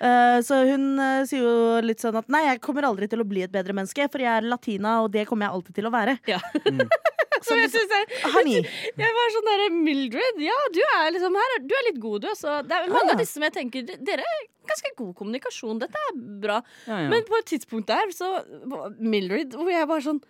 [0.03, 3.27] Eh, så hun eh, sier jo litt sånn at nei, jeg kommer aldri til å
[3.29, 5.93] bli et bedre menneske, for jeg er latina, og det kommer jeg alltid til å
[5.95, 6.17] være.
[6.31, 6.41] Ja.
[6.67, 6.83] Mm.
[7.45, 8.61] Så jeg jeg, Honey.
[9.03, 12.31] jeg var sånn derre Mildred, ja, du er liksom her, du er litt god, du.
[12.39, 13.17] Så det er mange Ah.
[13.17, 16.57] av disse som jeg tenker Dere er ganske god kommunikasjon, dette er bra.
[16.89, 17.11] Ja, ja.
[17.13, 18.31] Men på et tidspunkt der, så
[18.97, 20.23] Mildred, hvor jeg bare sånn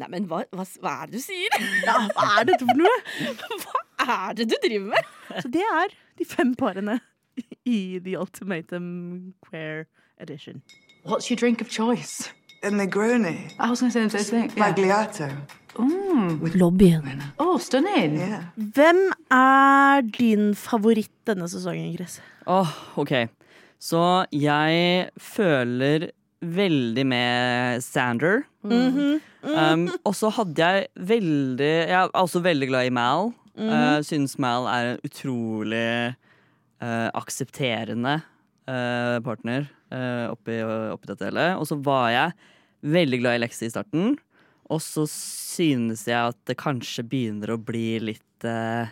[0.00, 1.52] Nei, men hva, hva, hva er det du sier?
[1.84, 2.94] Ja, hva er dette for noe?
[4.00, 5.10] Hva er det du driver med?
[5.44, 6.96] Så det er de fem parene
[7.66, 9.86] i The Ultimatum Queer
[10.20, 10.62] Edition.
[11.04, 12.30] What's your drink of choice?
[12.62, 13.50] A Negroni.
[13.58, 14.56] I was going to say the same thing.
[14.56, 14.72] Yeah.
[14.72, 15.28] Magliato.
[16.54, 17.22] Lobbyen.
[17.38, 18.18] Oh, stunning.
[18.18, 18.44] Yeah.
[18.56, 22.20] Hvem er din favoritt denne sesongen, Chris?
[22.46, 23.12] Åh, ok.
[23.80, 26.10] Så jeg føler
[26.42, 28.42] veldig med Sander.
[28.62, 29.20] Mhm.
[29.42, 33.32] Um, og så hadde jeg veldig Jeg er også veldig glad i Mal.
[33.58, 36.14] Uh, synes Mal er en utrolig
[36.82, 38.18] uh, aksepterende
[38.68, 40.58] uh, partner uh, oppi,
[40.92, 41.46] oppi dette hele.
[41.60, 42.36] Og så var jeg
[42.92, 44.16] veldig glad i lekser i starten.
[44.72, 48.90] Og så synes jeg at det kanskje begynner å bli litt uh,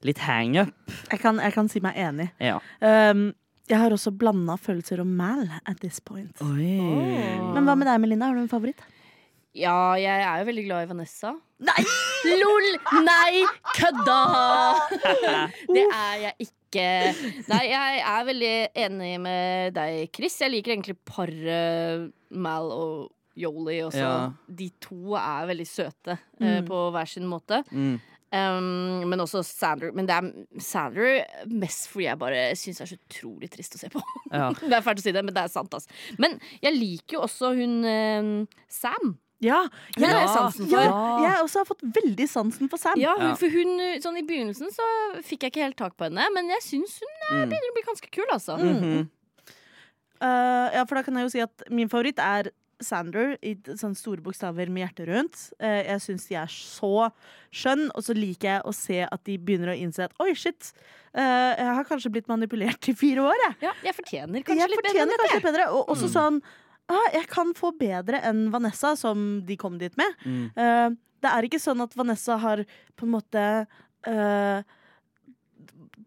[0.00, 0.72] Litt hangup.
[1.12, 2.30] Jeg kan, jeg kan si meg enig.
[2.40, 2.54] Ja.
[2.80, 3.34] Um,
[3.68, 6.40] jeg har også blanda følelser om Mal at this point.
[6.40, 6.78] Oi.
[7.52, 8.30] Men hva med deg, Melinda?
[8.30, 8.80] Har du en favoritt?
[9.52, 11.34] Ja, jeg er jo veldig glad i Vanessa.
[11.68, 11.84] Nei!
[12.40, 12.70] Lol!
[13.04, 13.42] Nei,
[13.76, 14.18] kødda!
[15.76, 16.59] Det er jeg ikke.
[17.50, 18.52] Nei, jeg er veldig
[18.84, 20.36] enig med deg, Chris.
[20.40, 23.98] Jeg liker egentlig paret Mal og Yoli også.
[24.04, 24.14] Ja.
[24.46, 26.66] De to er veldig søte eh, Mm.
[26.68, 27.62] på hver sin måte.
[27.72, 27.98] Mm.
[28.30, 29.90] Um, men også Sandrew.
[29.96, 31.18] Men det er Sandrew
[31.50, 34.02] mest fordi jeg bare syns det er så utrolig trist å se på.
[34.30, 34.52] Ja.
[34.60, 35.74] det er fælt å si det, men det er sant.
[35.74, 35.90] altså.
[36.22, 38.30] Men jeg liker jo også hun um,
[38.70, 39.16] Sam.
[39.40, 39.62] Ja,
[39.96, 40.76] jeg, ja, sansen for.
[40.84, 42.98] ja, jeg også har fått veldig sansen for Sam.
[43.00, 43.34] Ja, hun, Ja.
[43.40, 43.70] for hun,
[44.04, 44.84] sånn I begynnelsen så
[45.24, 47.48] fikk jeg ikke helt tak på henne, men jeg syns hun eh, Mm.
[47.48, 48.58] begynner å bli ganske kul, altså.
[48.58, 49.08] mm -hmm.
[50.22, 52.50] uh, ja, for da kan jeg jo si at min favoritt er
[52.82, 55.36] Sander i sånne store bokstaver med hjertet rundt.
[55.60, 57.10] Uh, jeg syns de er så
[57.52, 60.72] skjønn, og så liker jeg å se at de begynner å innse at oi, shit,
[61.14, 61.20] uh,
[61.60, 63.54] jeg har kanskje blitt manipulert i fire år, jeg.
[63.68, 65.52] Ja, jeg fortjener kanskje jeg litt bedre fortjener enn kanskje dette.
[65.52, 65.68] bedre.
[65.76, 66.14] Og også Mm.
[66.16, 66.42] sånn
[66.90, 70.26] ah, Jeg kan få bedre enn Vanessa, som de kom dit med.
[70.26, 70.42] Mm.
[70.58, 72.62] Uh, det er ikke sånn at Vanessa har
[72.96, 73.42] på en måte
[74.08, 74.76] eh,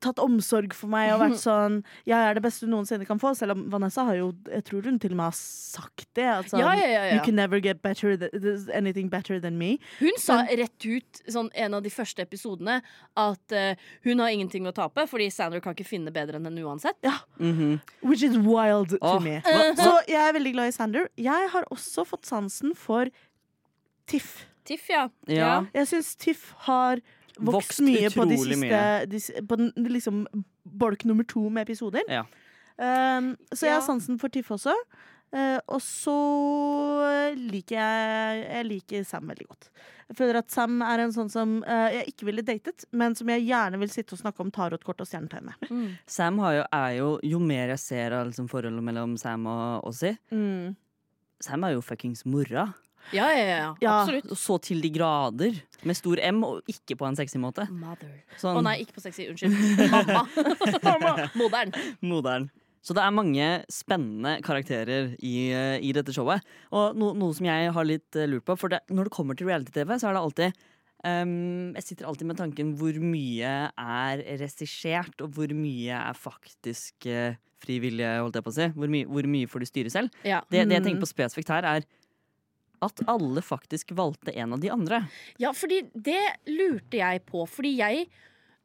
[0.03, 3.31] tatt omsorg for meg og vært sånn Jeg er det beste du noensinne kan få.
[3.39, 6.27] Selv om Vanessa har jo Jeg tror hun til og med har sagt det.
[6.27, 9.77] Altså, Ja, ja, ja, You can never get better th anything better than me.
[9.99, 12.81] Hun sa rett ut sånn en av de første episodene
[13.17, 16.63] at uh, hun har ingenting å tape, fordi Sandra kan ikke finne bedre enn henne
[16.67, 16.99] uansett.
[17.39, 17.79] Mhm.
[18.03, 19.39] Which is wild to Åh, me.
[19.45, 21.07] hva- Så jeg er veldig glad i Sander.
[21.17, 23.07] Jeg har også fått sansen for
[24.07, 24.45] Tiff.
[24.65, 25.07] Tiff, ja.
[25.27, 25.65] Ja.
[25.75, 26.99] Jeg syns Tiff har
[27.39, 29.05] vokst, Vokst mye på de siste mye.
[29.09, 30.25] de, På den, liksom
[30.65, 32.01] bolk nummer to med episoder.
[32.09, 32.23] Ja.
[32.77, 33.79] Um, så jeg Ja.
[33.79, 34.73] har sansen for Tiff også.
[35.33, 36.13] Uh, og så
[37.35, 39.69] liker jeg Jeg liker Sam veldig godt.
[40.09, 43.27] Jeg føler at Sam er en sånn som uh, jeg ikke ville datet, men som
[43.29, 45.69] jeg gjerne vil sitte og snakke om tarotkort og stjernetegn med.
[45.71, 45.87] Mm.
[46.05, 49.87] Sam har jo, er jo Jo mer jeg ser av liksom, forholdet mellom Sam og
[49.89, 50.13] Ozzy
[51.43, 52.69] Sam er jo fuckings mora.
[53.11, 53.75] Ja, ja, ja, ja.
[53.83, 53.93] Ja.
[54.01, 54.31] Absolutt.
[54.39, 55.57] Så til de grader.
[55.83, 57.65] Med stor M, og ikke på en sexy måte.
[57.69, 58.07] Mother.
[58.37, 59.25] Å Sånn nei, ikke på sexy.
[59.33, 59.53] Unnskyld.
[60.83, 61.29] Mamma.
[61.35, 61.73] Modern.
[62.01, 62.49] modern.
[62.83, 66.43] Så det er mange spennende karakterer i, eh, i dette showet.
[66.75, 69.37] Og no, noe som jeg har litt eh, lurt på, for det, når det kommer
[69.39, 70.63] til reality-TV, så er det alltid
[71.03, 77.03] Um, Jeg sitter alltid med tanken hvor mye er regissert, og hvor mye er faktisk
[77.11, 78.67] uh, frivillige, holdt jeg på å si.
[78.77, 80.15] Hvor, mye- hvor mye får du styre selv?
[80.23, 80.37] Ja.
[80.47, 80.85] Det, det jeg Mm.
[80.87, 81.83] tenker på spesifikt her, er
[82.85, 85.03] at alle faktisk valgte en av de andre.
[85.41, 87.45] ja, fordi det lurte jeg på.
[87.49, 88.05] Fordi jeg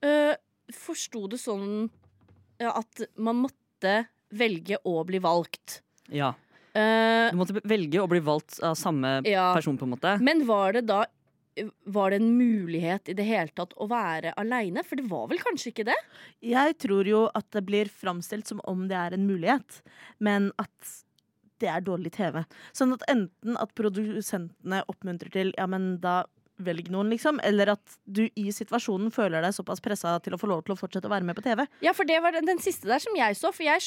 [0.04, 0.34] øh,
[0.74, 1.88] forsto det sånn
[2.58, 5.80] at man måtte velge å bli valgt.
[6.10, 6.34] Ja.
[6.74, 9.52] Eh, Du måtte velge å bli valgt av samme ja.
[9.54, 10.16] person, på en måte.
[10.20, 11.04] Men var det da
[11.90, 14.84] var det en mulighet i det hele tatt å være aleine?
[14.86, 15.96] For det var vel kanskje ikke det?
[16.46, 19.80] Jeg tror jo at det blir framstilt som om det er en mulighet,
[20.22, 20.92] men at
[21.60, 22.42] det er dårlig TV.
[22.72, 26.24] Sånn at enten at produsentene oppmuntrer til ja, men da
[26.58, 30.48] velg noen, liksom, eller at du i situasjonen føler deg såpass pressa til å få
[30.50, 31.62] lov til å fortsette å være med på TV.
[31.84, 33.52] Ja, for det var den, den siste der som jeg så.
[33.54, 33.78] For jeg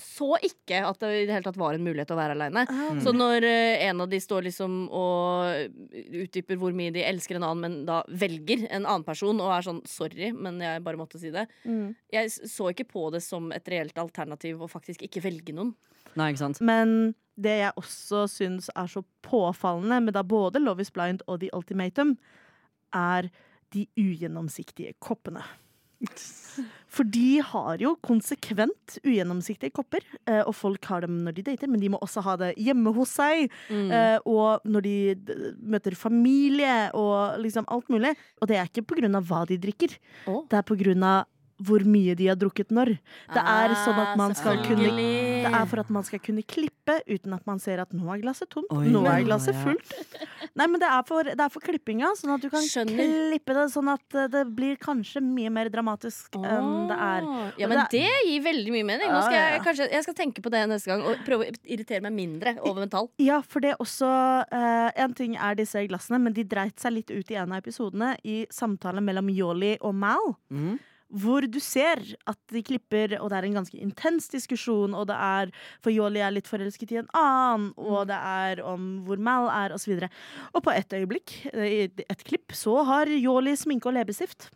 [0.00, 2.64] så ikke at det i det hele tatt var en mulighet å være aleine.
[3.04, 5.84] Så når uh, en av de står liksom og
[6.24, 9.68] utdyper hvor mye de elsker en annen, men da velger en annen person og er
[9.68, 11.94] sånn 'sorry, men jeg bare måtte si det', Mm.
[12.12, 15.74] jeg så ikke på det som et reelt alternativ å faktisk ikke velge noen.
[16.18, 16.62] Nei, ikke sant?
[16.64, 21.40] Men det jeg også syns er så påfallende med da både Love is Blind og
[21.42, 22.16] The Ultimatum,
[22.94, 23.30] er
[23.74, 25.42] de ugjennomsiktige koppene.
[26.94, 31.70] For de har jo konsekvent ugjennomsiktige kopper, eh, og folk har dem når de dater,
[31.70, 33.48] men de må også ha det hjemme hos seg.
[33.66, 33.90] Mm.
[33.90, 34.96] Eh, og når de
[35.58, 38.14] møter familie og liksom alt mulig.
[38.38, 39.96] Og det er ikke på grunn av hva de drikker,
[40.30, 40.44] oh.
[40.50, 41.26] det er på grunn av
[41.64, 42.96] hvor mye de har drukket når.
[43.34, 45.33] Det er sånn at man skal kunne Ah.
[45.44, 48.20] Det er for at man skal kunne klippe uten at man ser at nå er
[48.22, 49.62] glasset tomt, Oi, nå er glasset ja.
[49.64, 49.94] fullt.
[50.54, 52.98] Nei, men det er for, det er for klippinga, sånn at du kan Skjønner.
[53.32, 57.28] klippe det sånn at eh, det blir kanskje mye mer dramatisk enn det er.
[57.28, 59.10] Og Ja, men det det gir veldig mye mening.
[59.12, 62.04] Nå skal jeg, kanskje, jeg skal tenke på det neste gang og prøve å irritere
[62.04, 63.10] meg mindre over metall.
[63.22, 66.96] Ja, for det er også uh, En ting er disse glassene, men de dreit seg
[66.98, 70.34] litt ut i en av episodene i samtalen mellom Yoli og Mal.
[70.52, 70.80] Mhm.
[71.14, 74.96] Hvor du ser at de klipper, og det er en ganske intens diskusjon.
[74.98, 75.52] Og det er,
[75.84, 79.76] For Yoli er litt forelsket i en annen, og det er om hvor Mal er,
[79.76, 79.94] osv.
[79.94, 83.96] Og, så og på et øyeblikk, eh, i et klipp, så har Yoli sminke og
[83.98, 84.50] leppestift.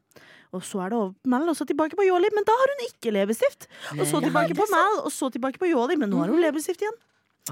[0.57, 2.73] Og så er det over på Mal, og så tilbake på Yoli, men da har
[2.73, 3.69] hun ikke leppestift.
[3.99, 6.83] Og så tilbake på Mal, og så tilbake på Yoli, men nå har hun leppestift
[6.83, 6.97] igjen.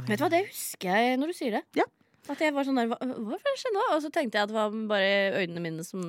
[0.06, 1.62] Vet du hva, Det husker jeg når du sier det.
[1.78, 1.86] Ja.
[2.32, 3.84] At jeg var sånn der, hva, hva skjedde nå?
[3.94, 6.02] Og så tenkte jeg at det var bare øynene mine som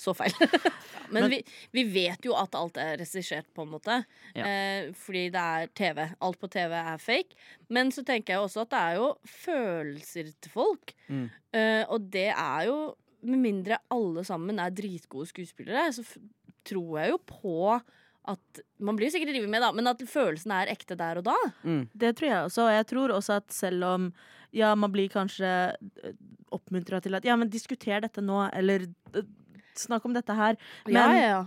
[0.00, 0.32] så feil.
[1.12, 1.40] Men, Men- vi,
[1.76, 3.98] vi vet jo at alt er regissert, på en måte.
[4.32, 4.46] Ja.
[4.48, 6.02] Eh, fordi det er TV.
[6.24, 7.36] Alt på TV er fake.
[7.68, 10.94] Men så tenker jeg også at det er jo følelser til folk.
[11.08, 11.26] Mm.
[11.52, 12.80] Eh, og det er jo
[13.22, 16.16] Med mindre alle sammen er dritgode skuespillere, så f
[16.66, 17.52] tror jeg jo på
[18.28, 21.26] at Man blir jo sikkert revet med, da, men at følelsen er ekte der og
[21.26, 21.36] da.
[21.66, 21.84] Mm.
[21.90, 22.66] Det tror jeg også.
[22.66, 24.12] Og jeg tror også at selv om
[24.52, 25.48] ja, man blir kanskje
[26.52, 28.84] oppmuntra til at ja, men diskuter dette nå, eller
[29.16, 29.26] eh,
[29.78, 30.58] snakk om dette her.
[30.86, 31.40] Men, ja, ja, ja.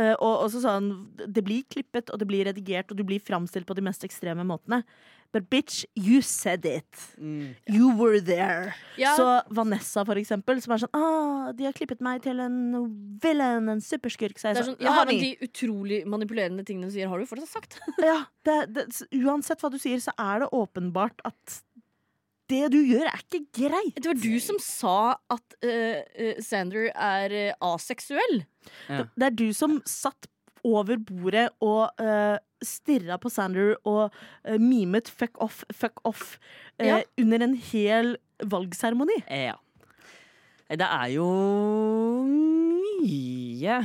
[0.00, 0.88] eh, og også sånn
[1.20, 4.46] Det blir klippet, og det blir redigert, og du blir framstilt på de mest ekstreme
[4.48, 4.82] måtene.
[5.32, 6.88] But bitch, you said it.
[7.18, 7.54] Mm.
[7.66, 8.74] You were there.
[8.96, 9.14] Ja.
[9.16, 12.58] Så Vanessa, for eksempel, som er sånn ah, De har klippet meg til en
[13.22, 14.38] villain, en superskurk.
[14.40, 17.28] Så jeg er sånn, sånn, ja, men de utrolig manipulerende tingene du sier, har du
[17.28, 17.78] fortsatt sagt.
[18.10, 18.88] ja, det, det,
[19.22, 21.60] uansett hva du sier, så er det åpenbart at
[22.50, 23.96] det du gjør, er ikke greit.
[23.98, 24.98] Det var du som sa
[25.34, 28.44] at eh, eh, Sander er uh, aseksuell.
[28.86, 29.02] Ja.
[29.02, 30.30] Det, det er du som satt
[30.66, 34.10] over bordet og uh, stirra på Sander og
[34.48, 36.38] uh, mimet 'fuck off, fuck off'
[36.80, 37.02] uh, Ja.
[37.18, 39.22] under en hel valgseremoni.
[39.28, 39.54] Ja.
[40.68, 41.26] Det er jo
[42.26, 43.78] mye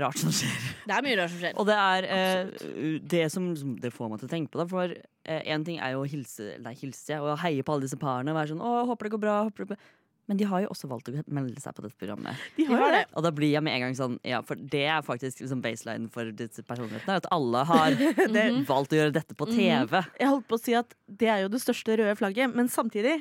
[0.00, 0.58] rart som skjer.
[0.86, 1.56] Det er mye rart som skjer.
[1.58, 4.68] Og det er eh, det som, som det får meg til å tenke på det.
[4.70, 4.94] For
[5.26, 8.38] én ting er jo å hilse, nei, hilse og heie på alle disse parene og
[8.38, 9.40] være sånn 'Å, håper det går bra'.
[9.48, 9.82] Håper det går.
[10.30, 12.38] Men de har jo også valgt å melde seg på dette programmet.
[12.54, 13.00] De har jo det.
[13.18, 16.06] Og da blir jeg med en gang sånn Ja, for det er faktisk liksom baseline
[16.14, 17.16] for disse personlighetene.
[17.18, 17.98] At alle har
[18.70, 19.98] valgt å gjøre dette på TV.
[20.20, 23.18] Jeg holdt på å si at det er jo det største røde flagget, men samtidig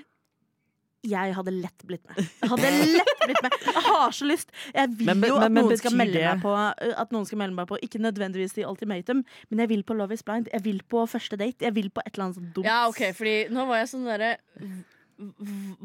[1.08, 2.17] jeg hadde lett blitt med.
[2.43, 4.50] Jeg hadde lett blitt med Jeg har så lyst.
[4.76, 6.52] Jeg vil Men- men- jo at, men- noen skal melde meg på,
[7.00, 10.12] at noen skal melde meg på Ikke nødvendigvis til Ultimatum, men jeg vil på Love
[10.13, 10.50] is blind.
[10.52, 11.63] Jeg vil på første date.
[11.63, 12.65] Jeg vil på et eller annet sånt dumt.
[12.67, 14.84] Ja, ok, fordi nå var jeg sånn derre v-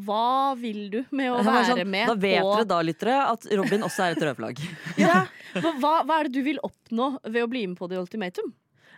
[0.06, 3.46] Hva vil du med å være sånn, med da vet på dere da, lyttere, at
[3.58, 4.60] Robin også er et rødflagg.
[5.00, 5.24] Ja,
[5.82, 8.52] hva, hva, er det du vil oppnå ved å bli med på The Ultimatum?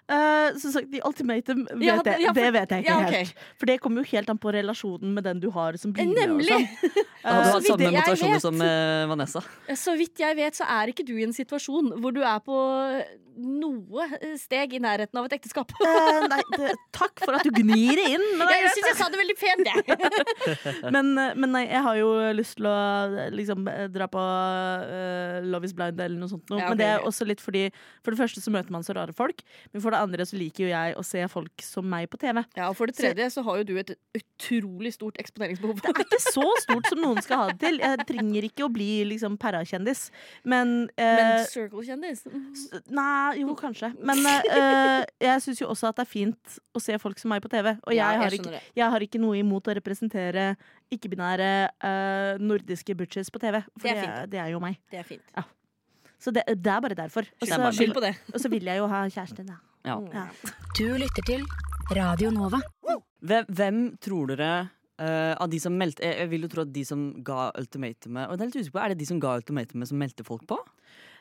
[0.07, 2.99] Eh, som sagt, The Ultimatum vet Ja, jeg, ja, for- det vet jeg ikke ja,
[3.09, 3.25] okay.
[3.25, 3.45] helt.
[3.59, 6.23] For det kommer jo helt an på relasjonen med den du har som blir med.
[6.23, 6.47] Nemlig!
[6.53, 7.05] sånn.
[7.27, 9.41] Du så har vidt samme jeg motivasjoner som uh, Vanessa.
[9.75, 12.55] Så vidt jeg vet, så er ikke du i en situasjon hvor du er på
[13.37, 14.07] noe
[14.39, 15.73] steg i nærheten av et ekteskap.
[15.83, 18.25] uh, nei, det, takk for at du gnir det inn.
[18.39, 18.77] Men, Jeg greit.
[18.79, 19.83] syns jeg sa det veldig pent, jeg.
[20.95, 22.77] men, eh, men nei, jeg har jo lyst til å
[23.25, 26.47] eh, liksom eh, dra på eh, Love is blind eller noe sånt.
[26.49, 26.63] Noe.
[26.63, 27.67] Ja, ok, men det er også litt fordi
[28.07, 29.43] For det første så møter man så rare folk,
[29.75, 32.43] men for det andre så liker jo jeg å se folk som meg på TV.
[32.59, 35.81] Ja, og For det tredje så har jo du et utrolig stort eksponeringsbehov.
[35.83, 37.81] Det er ikke så stort som noen skal ha det til.
[37.83, 40.07] Jeg trenger ikke å bli liksom Perra-kjendis,
[40.45, 42.25] men, eh, Men Circle-kjendis
[42.93, 43.93] Nei, jo, kanskje.
[43.99, 47.45] Men eh, jeg syns jo også at det er fint å se folk som meg
[47.45, 47.75] på TV.
[47.75, 50.49] Og jeg, Ja, jeg har, ikke, jeg har ikke noe imot å representere
[50.93, 53.63] ikke-binære eh, nordiske butches på TV.
[53.77, 54.79] For Det det er er, det er jo meg.
[54.93, 55.37] Det er fint.
[56.19, 57.27] Så det, det er bare derfor.
[57.43, 58.15] Er så det.
[58.33, 59.59] og så vil jeg jo ha kjæreste, da.
[59.87, 59.97] Ja.
[60.13, 60.25] Ja.
[60.77, 61.45] Du lytter til
[61.95, 62.59] Radio Nova.
[63.27, 64.51] Hvem, hvem tror dere
[65.01, 68.29] uh, av de som meldte jeg, jeg vil jo tro at de som ga ultimatumet
[68.31, 70.45] Og det er litt usikker på, Er det de som ga ultimatumet, som meldte folk
[70.51, 70.59] på?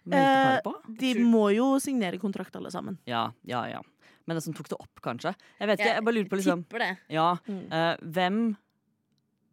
[0.06, 0.74] Meldte Eh, på?
[1.02, 2.98] De må jo signere kontrakt, alle sammen.
[3.10, 3.80] Ja, ja, ja.
[4.28, 5.32] Men det som tok det opp, kanskje?
[5.60, 6.92] Jeg vet ikke, Jeg jeg bare lurer på liksom Tipper det.
[7.10, 7.64] Ja, Mm.
[7.72, 8.58] eh, hvem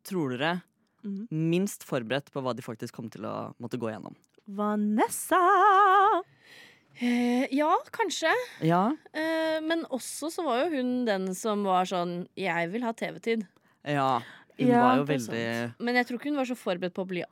[0.04, 0.62] tror dere
[1.04, 1.26] Mhm.
[1.30, 4.14] minst forberedt på hva de faktisk kom til å måtte gå gjennom?
[4.46, 5.40] Vanessa!
[7.00, 8.32] Eh, ja, kanskje.
[8.60, 12.92] Ja, Eh, men også så var jo hun den som var sånn Jeg vil ha
[12.92, 13.46] TV-tid.
[13.84, 14.22] ja.
[14.58, 17.08] Hun Ja, var jo veldig Men jeg tror ikke hun var så forberedt på å
[17.08, 17.22] bli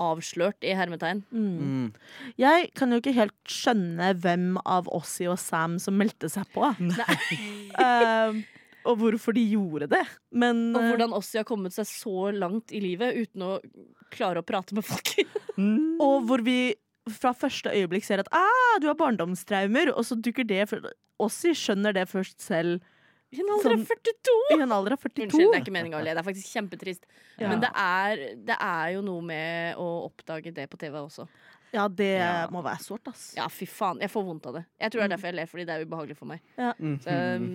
[0.00, 1.22] avslørt i hermetegn.
[1.30, 1.58] Mm.
[1.60, 1.92] mm.
[2.40, 6.66] Jeg kan jo ikke helt skjønne hvem av Ossie og Sam som meldte seg på.
[7.74, 8.36] Eh,
[8.86, 10.02] og hvorfor de gjorde det.
[10.30, 13.52] Men Og eh, hvordan Ossie har kommet seg så langt i livet uten å
[14.14, 15.14] klare å prate med folk.
[15.56, 15.96] Mm.
[16.02, 16.74] Og hvor vi
[17.12, 20.90] fra første øyeblikk ser at ah, du har barndomstraumer, og så dukker det for
[21.20, 22.80] Ossie skjønner det først selv
[23.34, 24.36] I en alder av Sånn- 42!
[24.56, 25.26] i en alder av 42.
[25.26, 26.14] Unnskyld, det er ikke meninga å le.
[26.14, 27.06] Det er faktisk kjempetrist.
[27.38, 27.48] Ja.
[27.50, 31.26] Men det er, det er jo noe med å oppdage det på TV også.
[31.74, 32.46] Ja, det Ja.
[32.54, 33.32] må være sårt, ass.
[33.36, 33.98] Ja, fy faen.
[34.02, 34.64] Jeg får vondt av det.
[34.80, 36.42] Jeg tror det er derfor jeg ler, fordi det er ubehagelig for meg.
[36.56, 36.98] Mm.
[37.02, 37.48] Så jeg um,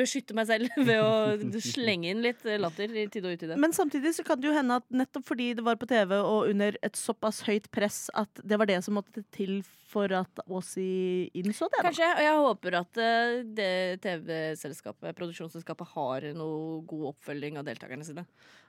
[0.00, 3.58] beskytter meg selv ved å slenge inn litt eh, latter i tide og utide.
[3.60, 6.48] Men samtidig så kan det jo hende at nettopp fordi det var på TV og
[6.48, 11.30] under et såpass høyt press, at det var det som måtte til for at Åsi
[11.34, 11.80] innså det.
[11.80, 11.88] Da.
[11.90, 12.08] Kanskje.
[12.14, 13.70] Og jeg håper at eh, det
[14.04, 18.24] TV-selskapet, produksjonsselskapet, har noe god oppfølging av deltakerne sine.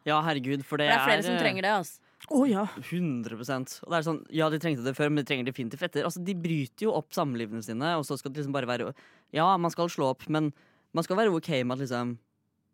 [0.08, 1.74] Ja, herregud, for For det, det er flere som eh, trenger det.
[1.82, 2.11] Altså.
[2.30, 2.68] Å ja.
[2.78, 5.82] 100% Og det er sånn, Ja, de trengte det før, men de trenger det definitivt
[5.90, 6.04] etter.
[6.08, 8.94] Altså, de bryter jo opp samlivene sine, og så skal det liksom bare være
[9.34, 10.54] Ja, man skal slå opp, men
[10.93, 12.18] man skal være OK med at liksom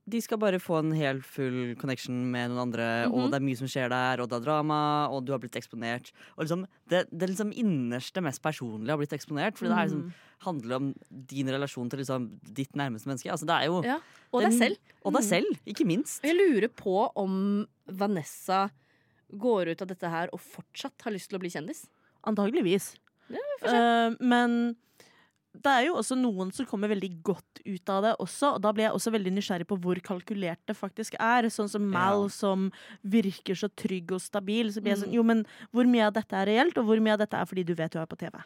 [0.08, 3.32] de skal bare få en helt full connection med noen andre, og Mhm.
[3.32, 6.14] det er mye som skjer der, og det er drama, og du har blitt eksponert.
[6.38, 10.14] Og liksom, det, det liksom innerste, mest personlige har blitt eksponert, for det er liksom,
[10.48, 13.30] handler om din relasjon til liksom ditt nærmeste menneske.
[13.30, 14.00] Altså, det er jo Ja,
[14.32, 14.78] og deg selv.
[15.04, 16.24] Og deg selv, ikke minst.
[16.24, 18.70] Jeg lurer på om Vanessa
[19.36, 21.88] går ut av dette her og fortsatt har lyst til å bli kjendis.
[22.28, 22.96] Antageligvis.
[23.30, 23.40] Ja.
[23.64, 24.76] Eh, men
[25.58, 28.72] det er jo også noen som kommer veldig godt ut av det også, og da
[28.72, 31.50] blir jeg også veldig nysgjerrig på hvor kalkulert det faktisk er.
[31.50, 32.28] Sånn som Mal, Ja.
[32.30, 32.72] som
[33.04, 34.70] virker så trygg og stabil.
[34.72, 35.04] Så blir jeg Mm.
[35.08, 37.46] sånn, jo, men hvor mye av dette er reelt, og hvor mye av dette er
[37.46, 38.38] fordi du vet du er på TV?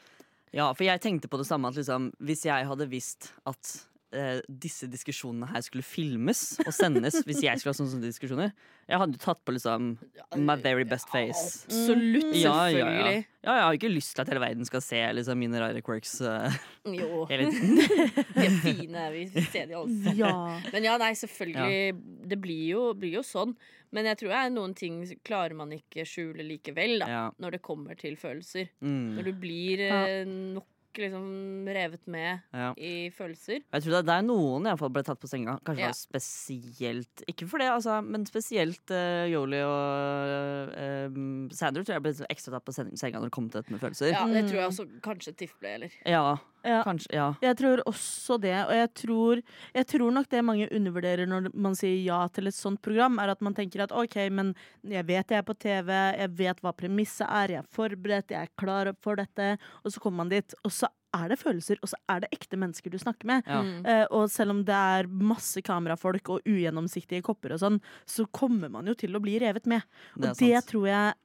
[0.54, 4.40] Ja, for jeg tenkte på det samme at liksom, hvis jeg hadde visst at eh,
[4.48, 8.52] disse diskusjonene her skulle filmes og sendes, hvis jeg skulle ha sånne, sånne diskusjoner
[8.92, 9.92] Jeg hadde jo tatt på liksom
[10.36, 11.66] my very best face.
[11.70, 12.72] Absolutt, Ja, ja, ja.
[12.76, 13.26] selvfølgelig.
[13.42, 16.18] Ja, jeg har ikke lyst til at hele verden skal se liksom, mine rare quirks
[16.22, 16.58] eh,
[16.98, 17.78] Jo, hele tiden.
[17.80, 19.06] de er fine.
[19.16, 20.16] Vi ser de alle.
[20.20, 20.34] Ja.
[20.74, 22.28] Men ja, nei, selvfølgelig.
[22.32, 23.56] Det blir jo, blir jo sånn.
[23.92, 27.08] Men jeg tror det er noen ting klarer man ikke skjule likevel, da.
[27.12, 27.24] Ja.
[27.44, 28.70] Når det kommer til følelser.
[28.80, 29.18] Mm.
[29.18, 32.74] Når du blir eh, nok liksom revet med Ja.
[32.78, 33.62] i følelser.
[33.72, 35.60] Jeg tror det, det er noen fall ble tatt på senga.
[35.64, 35.92] Kanskje Ja.
[35.92, 42.14] spesielt Ikke for det, altså, men spesielt uh, Yoli og uh, Sander tror jeg ble
[42.32, 44.12] ekstra tatt på senga når det kom til dette med følelser.
[44.14, 45.92] Ja, det tror jeg også kanskje Tiff ble, eller.
[46.06, 46.84] Ja, Ja.
[46.86, 47.10] kanskje.
[47.16, 47.34] Ja.
[47.42, 49.42] Jeg tror også det, og jeg tror,
[49.74, 53.32] jeg tror nok det mange undervurderer når man sier ja til et sånt program, er
[53.34, 54.54] at man tenker at OK, men
[54.86, 55.90] jeg vet jeg er på TV,
[56.20, 60.00] jeg vet hva premisset er, jeg er forberedt, jeg er klar for dette, og så
[60.00, 63.00] kommer man dit, og så er det følelser, og så er det ekte mennesker du
[63.02, 63.48] snakker med.
[63.50, 63.62] Ja.
[63.84, 68.72] Eh, og selv om det er masse kamerafolk og ugjennomsiktige kopper og sånn, så kommer
[68.72, 69.84] man jo til å bli revet med.
[70.16, 71.18] Og Det det tror jeg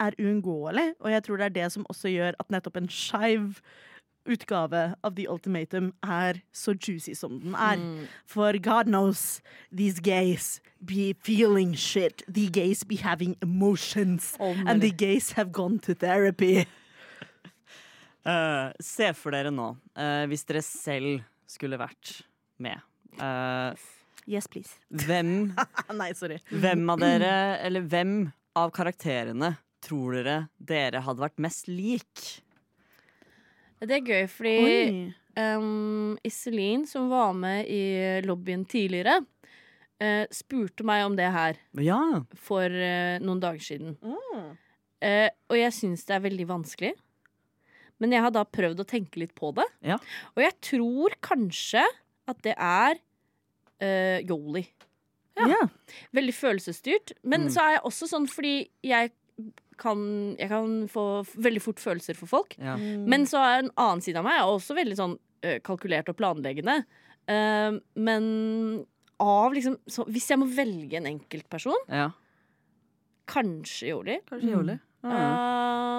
[0.00, 3.60] er uunngåelig, og jeg tror det er det som også gjør at nettopp en skeiv
[4.28, 7.76] utgave av The Ultimatum er så juicy som den er.
[7.80, 8.08] Mm.
[8.26, 9.40] For God knows
[9.72, 12.22] these gays be feeling shit.
[12.28, 14.36] The gays be having emotions.
[14.40, 16.66] Oh, And the gays have gone to therapy.
[18.26, 22.20] Eh, se for dere nå, uh, hvis dere selv skulle vært
[22.60, 22.80] med.
[23.20, 23.72] Uh,
[24.28, 24.76] Yes, please.
[24.92, 25.54] hvem,
[25.96, 26.36] Nei, sorry.
[26.52, 27.30] hvem av dere,
[27.64, 28.12] eller hvem
[28.60, 32.26] av karakterene tror dere dere hadde vært mest lik?
[33.80, 37.80] Det er gøy, fordi um, Iselin, som var med i
[38.28, 39.16] lobbyen tidligere,
[39.98, 41.98] eh, spurte meg om det her Ja.
[42.36, 42.68] for
[43.24, 43.96] noen dager siden.
[44.04, 44.50] Mm.
[45.00, 46.92] Eh, og jeg syns det er veldig vanskelig.
[48.00, 49.66] Men jeg har da prøvd å tenke litt på det.
[49.84, 49.98] Ja.
[50.34, 51.82] Og jeg tror kanskje
[52.30, 52.96] at det er
[53.82, 54.64] uh, Yoli.
[55.40, 55.62] Ja.
[56.16, 57.12] Veldig følelsesstyrt.
[57.24, 57.50] Men Mm.
[57.54, 59.12] så er jeg også sånn fordi jeg
[59.80, 60.00] kan,
[60.36, 61.04] jeg kan få
[61.40, 62.56] veldig fort følelser for folk.
[62.60, 62.74] ja.
[62.76, 65.14] Men så er en annen side av meg er også veldig sånn
[65.46, 66.82] uh, kalkulert og planleggende.
[67.30, 68.84] Uh, men
[69.20, 72.10] av liksom så, Hvis jeg må velge en enkeltperson, ja.
[73.30, 74.18] kanskje Yoli.
[74.28, 74.76] Kanskje Yoli.
[75.02, 75.10] Ja.
[75.10, 75.89] Eh,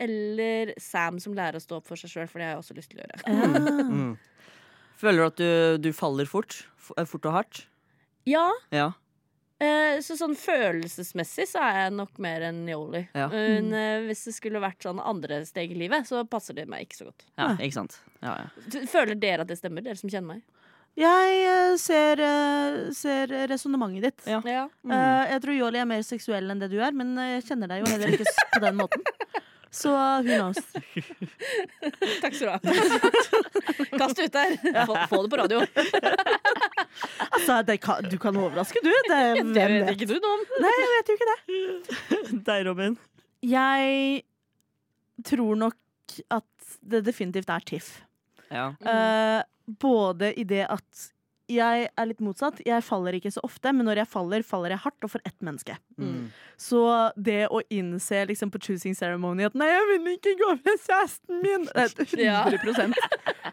[0.00, 2.76] eller Sam som lærer å stå opp for seg sjøl, for det har jeg også
[2.78, 3.20] lyst til å gjøre.
[3.26, 3.76] Ja.
[4.00, 4.16] Mm.
[5.00, 6.58] Føler du at du, du faller fort?
[6.98, 7.62] Eh, Fort og hardt?
[8.28, 8.90] Ja, Ja.
[9.64, 13.06] eh, så sånn følelsesmessig så er jeg nok mer enn Yoli.
[13.16, 13.30] Ja.
[13.32, 16.84] Men eh, hvis det skulle vært sånn andre steg i livet, så passer det meg
[16.84, 17.24] ikke så godt.
[17.40, 17.96] ja ikke sant?
[18.20, 18.84] Ja, ja.
[18.92, 20.44] Føler dere at det stemmer, dere som kjenner meg?
[21.00, 24.24] Jeg eh, ser, uh, ser resonnementet ditt.
[24.28, 24.40] Ja.
[24.44, 24.64] Ja.
[24.84, 24.92] Mm.
[24.96, 27.70] Eh, jeg tror Jolly er mer seksuell enn det du er, men eh, jeg kjenner
[27.72, 29.06] deg jo heller ikke på den måten.
[29.70, 30.58] Så who knows.
[32.22, 32.58] Takk skal du ha.
[34.00, 34.56] Kast det ut der.
[34.88, 35.60] Få, få det på radio.
[37.30, 38.90] Altså, det kan, du kan overraske, du.
[38.90, 39.94] Det, hvem Det vet vet?
[39.94, 40.42] ikke du noe om.
[40.64, 42.42] Nei, jeg vet jo ikke det.
[42.50, 42.98] Deg, Robin.
[43.46, 44.22] Jeg
[45.30, 47.92] tror nok at det definitivt er TIFF.
[48.50, 48.66] Ja.
[48.82, 49.40] Uh,
[49.80, 51.06] både i det at
[51.50, 52.60] jeg er litt motsatt.
[52.66, 55.36] Jeg faller ikke så ofte, men når jeg faller, faller jeg hardt og for ett
[55.44, 55.76] menneske.
[56.00, 56.30] Mm.
[56.60, 56.82] Så
[57.16, 61.42] det å innse liksom på choosing ceremony at 'nei, jeg vil ikke gå med kjæresten
[61.42, 62.94] min', det er 100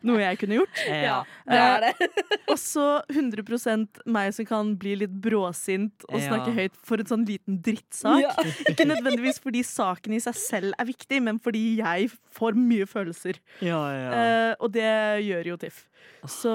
[0.06, 0.82] noe jeg kunne gjort.
[0.88, 1.18] Ja.
[1.48, 2.10] Det er det.
[2.52, 6.28] Og så 100% meg som kan bli litt bråsint og Ja.
[6.30, 8.22] snakke høyt for en sånn liten drittsak.
[8.22, 8.34] Ja.
[8.72, 13.40] Ikke nødvendigvis fordi saken i seg selv er viktig, men fordi jeg får mye følelser.
[13.62, 14.10] Ja, ja.
[14.12, 14.88] Uh, og det
[15.26, 15.86] gjør jo TIFF.
[16.28, 16.52] Så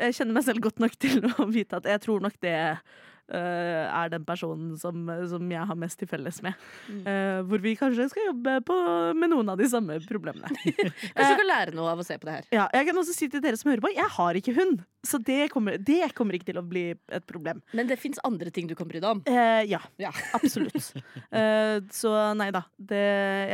[0.00, 2.56] jeg kjenner meg selv godt nok til å vite at jeg tror nok det
[3.26, 6.54] Uh, er den personen som, som jeg har mest til felles med.
[7.02, 8.76] Uh, hvor vi kanskje skal jobbe på,
[9.18, 10.46] med noen av de samme problemene.
[10.54, 12.46] Kanskje du kan lære noe av å se på det her.
[12.54, 14.84] Ja, jeg kan også si til dere som hører på, jeg har ikke hund.
[15.02, 17.64] Så det kommer, det kommer ikke til å bli et problem.
[17.74, 19.24] Men det fins andre ting du kan bry deg om.
[19.26, 20.14] Uh, ja, Ja.
[20.38, 20.94] absolutt.
[21.98, 22.62] Så nei da.
[22.78, 23.02] Det,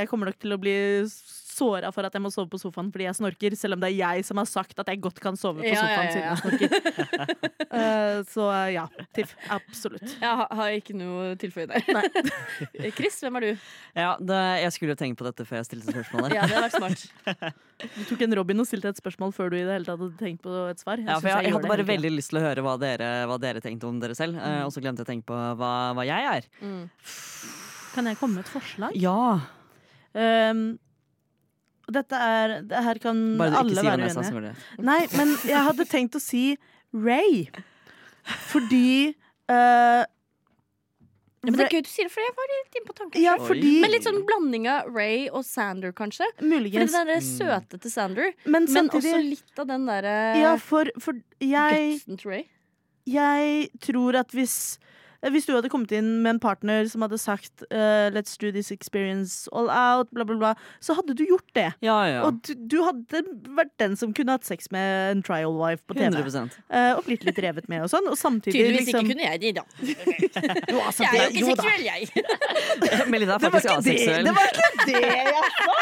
[0.03, 0.77] jeg kommer nok til å bli
[1.53, 3.99] såra for at jeg må sove på sofaen fordi jeg snorker, selv om det er
[3.99, 6.29] jeg som har sagt at jeg godt kan sove på Ja, ja, sofaen ja, siden
[6.29, 7.51] jeg snorker.
[7.73, 8.87] uh, så ja,
[9.17, 9.35] TIFF.
[9.55, 10.17] Absolutt.
[10.17, 11.85] Jeg har, har ikke noe tilføye der.
[12.99, 13.69] Chris, hvem er du?
[13.99, 16.37] ja det, jeg skulle jo tenkt på dette før jeg stilte spørsmålet.
[16.37, 17.59] Ja, det hadde vært smart.
[17.83, 20.15] Du tok en Robin og stilte et spørsmål før du i det hele tatt hadde
[20.21, 21.01] tenkt på et svar.
[21.03, 23.39] Ja, for synes jeg, jeg hadde bare veldig lyst til å høre hva dere, hva
[23.43, 24.39] dere tenkte om dere selv.
[24.39, 26.47] Eh, og så glemte jeg å tenke på hva, hva jeg er.
[26.63, 26.85] Mm.
[27.97, 28.95] Kan jeg komme med et forslag?
[29.03, 29.41] Ja.
[30.15, 30.63] Um,
[31.91, 34.43] dette er det Her kan Bare du alle ikke sier være uenige.
[34.79, 34.85] det.
[34.87, 36.57] Nei, men jeg hadde tenkt å si
[36.95, 37.49] Ray.
[38.53, 39.15] Fordi
[39.51, 40.05] uh,
[41.43, 43.19] Ja, men det er gøy du sier det, for jeg var litt inne på tanken.
[43.25, 46.29] Ja, fordi Men litt sånn blanding av Ray og Sander, kanskje.
[46.39, 46.93] Fordi Muligens.
[46.95, 47.27] den der Mm.
[47.33, 52.19] søte til Sander, Men men også litt av den derre Ja, for, for jeg gutsen
[52.23, 52.45] til Ray.
[53.11, 54.79] Jeg tror at hvis
[55.31, 58.73] hvis du hadde kommet inn med en partner som hadde sagt uh, 'let's do this
[58.75, 61.69] experience all out', bla, bla, bla, så hadde du gjort det.
[61.85, 62.23] Ja, ja.
[62.27, 63.23] Og du, du hadde
[63.55, 66.11] vært den som kunne hatt sex med en trial wife på TV.
[66.11, 68.09] 100 eh, og blitt litt revet med og sånn.
[68.11, 69.65] Og samtidig Tydeligvis liksom ikke kunne jeg det, da.
[70.73, 72.03] Jo, altså, Jeg er jo ikke seksuell, jeg.
[73.13, 74.27] Melinda er faktisk aseksuell.
[74.27, 75.27] det var ikke det jeg
[75.63, 75.79] sa!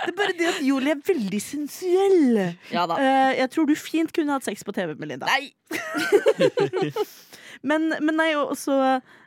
[0.00, 2.38] Det er bare det at Julie er veldig sensuell.
[2.72, 2.96] Ja da.
[2.96, 5.28] Eh, jeg tror du fint kunne hatt sex på TV Melinda.
[5.28, 5.52] Nei.
[7.62, 8.76] Men, men har også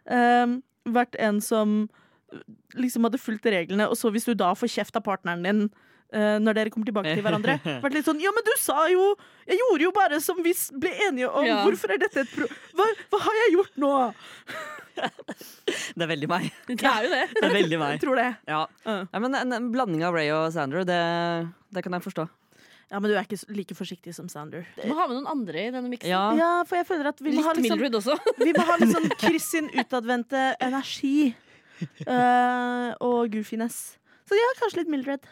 [0.10, 0.58] eh,
[0.90, 1.84] vært en som
[2.74, 5.60] liksom hadde fulgt reglene, og så hvis du da får kjeft av partneren din
[6.16, 9.12] uh, når dere kommer tilbake til hverandre Vært litt sånn Ja, men du sa jo
[9.46, 11.46] Jeg gjorde jo bare som vi ble enige om.
[11.46, 11.60] Ja.
[11.62, 12.50] Hvorfor er dette et pro...
[12.78, 13.94] Hva, hva har jeg gjort nå?
[14.94, 16.52] Det er veldig meg.
[16.70, 17.24] Det er jo det.
[17.34, 17.96] Det er veldig meg.
[17.96, 18.28] Jeg tror det.
[18.46, 18.60] Ja.
[18.86, 18.98] Ja.
[19.10, 21.00] Nei, men en, en blanding av Ray og Sander, det,
[21.74, 22.28] det kan jeg forstå.
[22.92, 24.66] Ja, men du er ikke like forsiktig som Sander.
[24.78, 26.10] Du må ha med noen andre i denne miksen.
[26.12, 26.34] Ja.
[26.38, 28.18] Ja, for jeg føler at vi må Litt ha liksom Mildred også.
[28.44, 31.34] Vi må ha litt sånn Chris sin utadvendte energi.
[32.08, 33.98] uh, og goofiness.
[34.30, 35.26] Så ja, kanskje litt Mildred.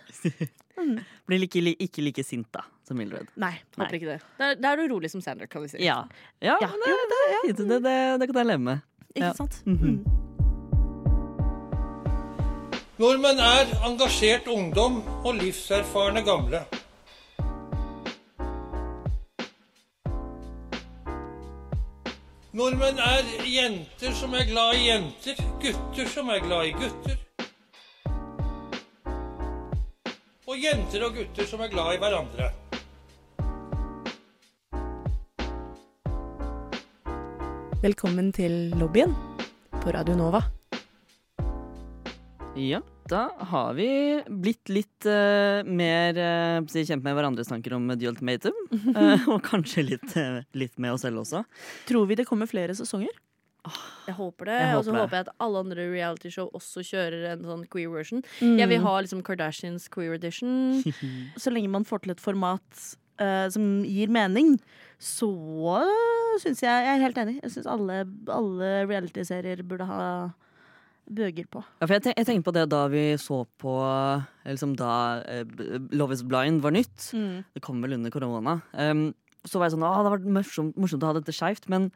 [1.30, 3.30] Blir ikke, ikke like sint da, som Mildred.
[3.40, 3.54] Nei.
[3.78, 4.20] Håper ikke det.
[4.40, 5.84] Da er- er du rolig som Sander, kan vi si.
[5.86, 6.02] Ja,
[6.42, 6.68] ja, Ja.
[6.72, 7.62] men det, det, fint.
[7.70, 8.82] det, det, det kan jeg leve med.
[9.14, 9.34] Ikke Ja.
[9.38, 9.62] sant?
[9.68, 10.02] -hmm.
[13.02, 16.66] Nordmenn er engasjert ungdom og livserfarne gamle.
[22.52, 27.14] Nordmenn er jenter som er glad i jenter, gutter som er glad i gutter.
[30.52, 32.50] Og jenter og gutter som er glad i hverandre.
[37.86, 39.16] Velkommen til lobbyen
[39.80, 40.44] på Radio Nova.
[42.56, 43.88] Ja, da har vi
[44.28, 48.58] blitt litt uh, mer uh, kjent med hverandres tanker om The Ultimatum.
[48.92, 50.16] Uh, og kanskje litt,
[50.52, 51.46] litt med oss selv også.
[51.88, 53.14] Tror vi det kommer flere sesonger?
[54.08, 54.60] Jeg håper det.
[54.76, 58.24] Og så håper jeg at alle andre realityshow også kjører en sånn queer version.
[58.42, 58.58] Mm.
[58.60, 60.82] Jeg vil ha liksom Kardashians queer edition.
[61.42, 62.88] Så lenge man får til et format
[63.54, 64.56] som gir mening,
[64.98, 65.28] så
[66.42, 67.36] syns jeg Jeg er helt enig.
[67.44, 68.00] Jeg syns alle,
[68.34, 70.00] alle reality-serier burde ha
[71.10, 71.64] bøger på.
[71.82, 74.92] Ja, jeg, ten jeg tenkte på det da vi så på eh, liksom da
[75.26, 75.44] eh,
[75.96, 77.10] Love is blind var nytt.
[77.12, 78.60] Det kom vel under korona.
[78.74, 79.10] Um,
[79.48, 81.90] så var jeg sånn, Å, det hadde vært morsomt, morsomt å ha dette skeivt, men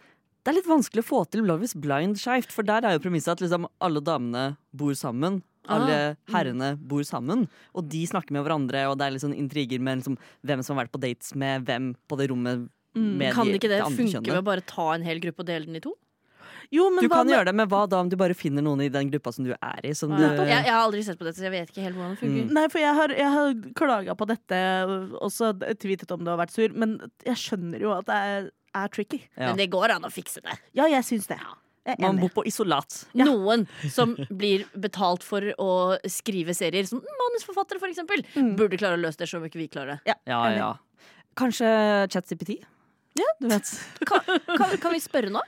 [0.46, 2.52] det er litt vanskelig å få til Love is blind skeivt.
[2.54, 5.42] For der er jo premisset at liksom alle damene bor sammen.
[5.66, 8.84] Alle herrene bor sammen, og de snakker med hverandre.
[8.92, 11.66] Og det er litt sånn intriger med liksom, hvem som har vært på dates med
[11.66, 12.68] hvem på det rommet.
[12.94, 15.50] Med Kan de- ikke det det funke med å bare ta en hel gruppe og
[15.50, 15.96] dele den i to?
[16.72, 18.62] Jo, men Du hva kan med- gjøre det, men hva da om du bare finner
[18.66, 19.94] noen i den gruppa som du er i?
[19.94, 22.16] Som du, Jeg, jeg har aldri sett på dette, så jeg vet ikke helt hvordan
[22.16, 22.54] det funker.
[22.54, 26.40] Nei, for jeg har, jeg har klaga på dette, og også tweetet om det og
[26.40, 29.22] vært sur, men jeg skjønner jo at det er, er tricky.
[29.38, 29.52] Ja.
[29.52, 30.58] Men det går an å fikse det.
[30.74, 31.40] Ja, jeg syns det.
[32.02, 33.04] Man bor på isolat.
[33.14, 38.24] Noen som blir betalt for å skrive serier, som manusforfattere for eksempel,
[38.58, 40.16] burde klare å løse det, selv om ikke vi klarer det.
[40.26, 40.72] Ja, ja.
[41.38, 41.68] Kanskje
[42.10, 42.64] ChatCPT?
[43.16, 43.70] Ja, du vet.
[44.08, 44.20] Kan,
[44.58, 45.40] kan, kan vi spørre nå?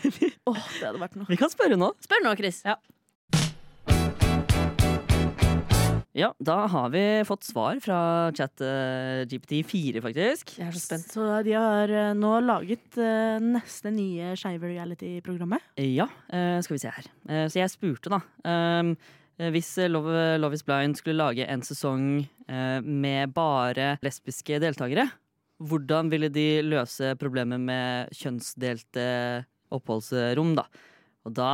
[0.50, 1.28] Åh, det hadde vært noe.
[1.30, 1.94] Vi kan spørre nå.
[2.04, 2.60] Spør nå, Chris.
[2.66, 2.76] Ja.
[6.16, 7.98] Ja, da har vi fått svar fra
[8.36, 10.54] ChatGPT4, faktisk.
[10.56, 11.10] Jeg er så spent.
[11.12, 15.64] Så de har eh, nå laget eh, neste nye skeive reality-programmet.
[15.76, 17.10] Ja, eh, skal vi se her.
[17.28, 18.22] Eh, så jeg spurte, da.
[18.48, 18.94] Um,
[19.36, 25.10] eh, hvis Love, Love is Blind skulle lage en sesong eh, med bare lesbiske deltakere,
[25.62, 29.08] hvordan ville de løse problemet med kjønnsdelte
[29.72, 30.66] oppholdsrom, da?
[31.26, 31.52] Og da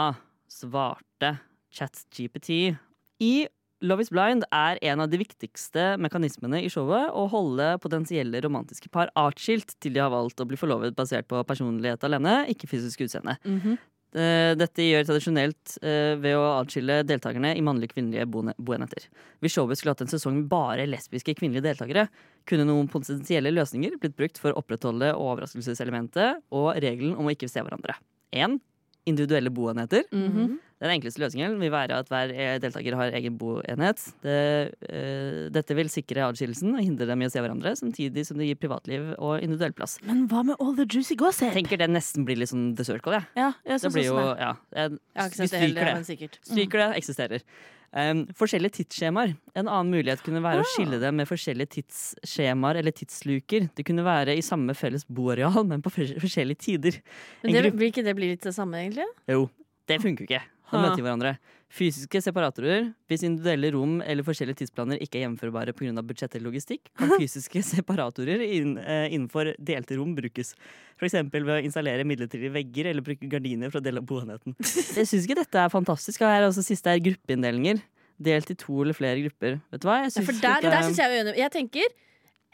[0.50, 1.36] svarte
[1.72, 2.76] ChatGPT
[3.22, 3.34] i
[3.82, 8.90] Love is Blind er en av de viktigste mekanismene i showet å holde potensielle romantiske
[8.94, 13.02] par atskilt til de har valgt å bli forlovet basert på personlighet alene, ikke fysisk
[13.08, 13.34] utseende.
[13.42, 13.74] Eh,
[14.12, 19.06] Dette gjør tradisjonelt eh, ved å atskille deltakerne i mannlige kvinnelige boenheter.
[19.40, 22.08] Hvis showet skulle hatt en sesong med bare lesbiske kvinnelige deltakere,
[22.48, 27.48] kunne noen potensielle løsninger blitt brukt for å opprettholde overraskelseselementet og regelen om å ikke
[27.48, 27.96] se hverandre.
[28.36, 28.58] 1.
[29.08, 30.04] Individuelle boenheter.
[30.82, 34.00] Den enkleste løsningen vil være at hver eh, deltaker har egen boenhet.
[34.24, 34.36] Det,
[34.90, 38.48] uh, dette vil sikre adskillelsen og hindre dem i å se hverandre, samtidig som det
[38.50, 40.00] gir privatliv og individuell plass.
[40.02, 41.52] Men hva med all the juicy gossip?
[41.54, 43.28] Tenker det nesten blir litt sånn The Circle, jeg.
[43.38, 46.02] Ja, Ja, Det blir jo ja, jeg, Jeg har ikke Vi sett det heller, men
[46.02, 46.10] det.
[46.10, 46.40] sikkert.
[46.50, 47.46] Stryker det, eksisterer.
[47.92, 49.34] Um, forskjellige tidsskjemaer.
[49.54, 50.70] En annen mulighet kunne være å Ah.
[50.74, 53.68] skille det med forskjellige tidsskjemaer eller tidsluker.
[53.76, 56.98] Det kunne være i samme felles boareal, men på forskjellige tider.
[57.44, 59.04] Men det, gruppe- blir ikke det bli litt det samme, egentlig?
[59.28, 59.44] Jo,
[59.86, 60.42] det funker jo ikke.
[60.72, 60.82] De Ha.
[60.88, 61.34] møter hverandre.
[61.72, 62.86] Fysiske separatorer.
[63.08, 66.02] Hvis individuelle rom eller forskjellige tidsplaner ikke er gjennomførbare pga.
[66.04, 70.54] budsjett eller logistikk, kan fysiske separatorer eh, innenfor delte rom brukes.
[71.00, 71.14] F.eks.
[71.32, 74.56] ved å installere midlertidige vegger eller bruke gardiner for å dele opp boenheten.
[74.60, 76.20] Jeg syns ikke dette er fantastisk.
[76.24, 77.80] Og her er også siste er gruppeinndelinger.
[78.22, 79.60] Delt i to eller flere grupper.
[79.72, 80.00] Vet du hva?
[80.04, 81.36] Jeg Ja, for der, dette- der synes jeg.
[81.40, 81.88] Jeg tenker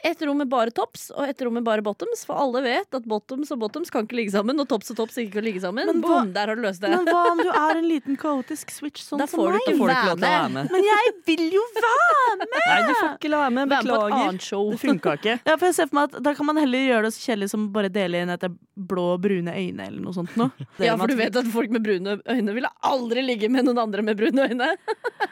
[0.03, 2.21] et rom med bare tops og et rom med bare bottoms.
[2.27, 5.17] For alle vet at bottoms og bottoms kan ikke ligge sammen, og tops og tops
[5.19, 5.85] ikke kan ligge sammen.
[5.89, 6.89] Men hva- der har du løst det.
[6.93, 9.27] Men hva om du er en liten kaotisk switch sånn som meg?
[9.27, 10.71] Da får du ikke lov til å være med.
[10.71, 12.55] Men jeg vil jo være med!
[12.69, 13.69] Nei, du får ikke la være med.
[13.69, 14.71] Være med Beklager.
[14.71, 15.35] Det funka ikke.
[15.49, 17.49] Ja, for jeg ser for meg at Da kan man heller gjøre det så kjedelig
[17.51, 20.31] som bare dele inn etter blå og brune øyne eller noe sånt.
[20.39, 20.51] noe.
[20.79, 24.01] Ja, for du vet at folk med brune øyne ville aldri ligge med noen andre
[24.05, 24.69] med brune øyne.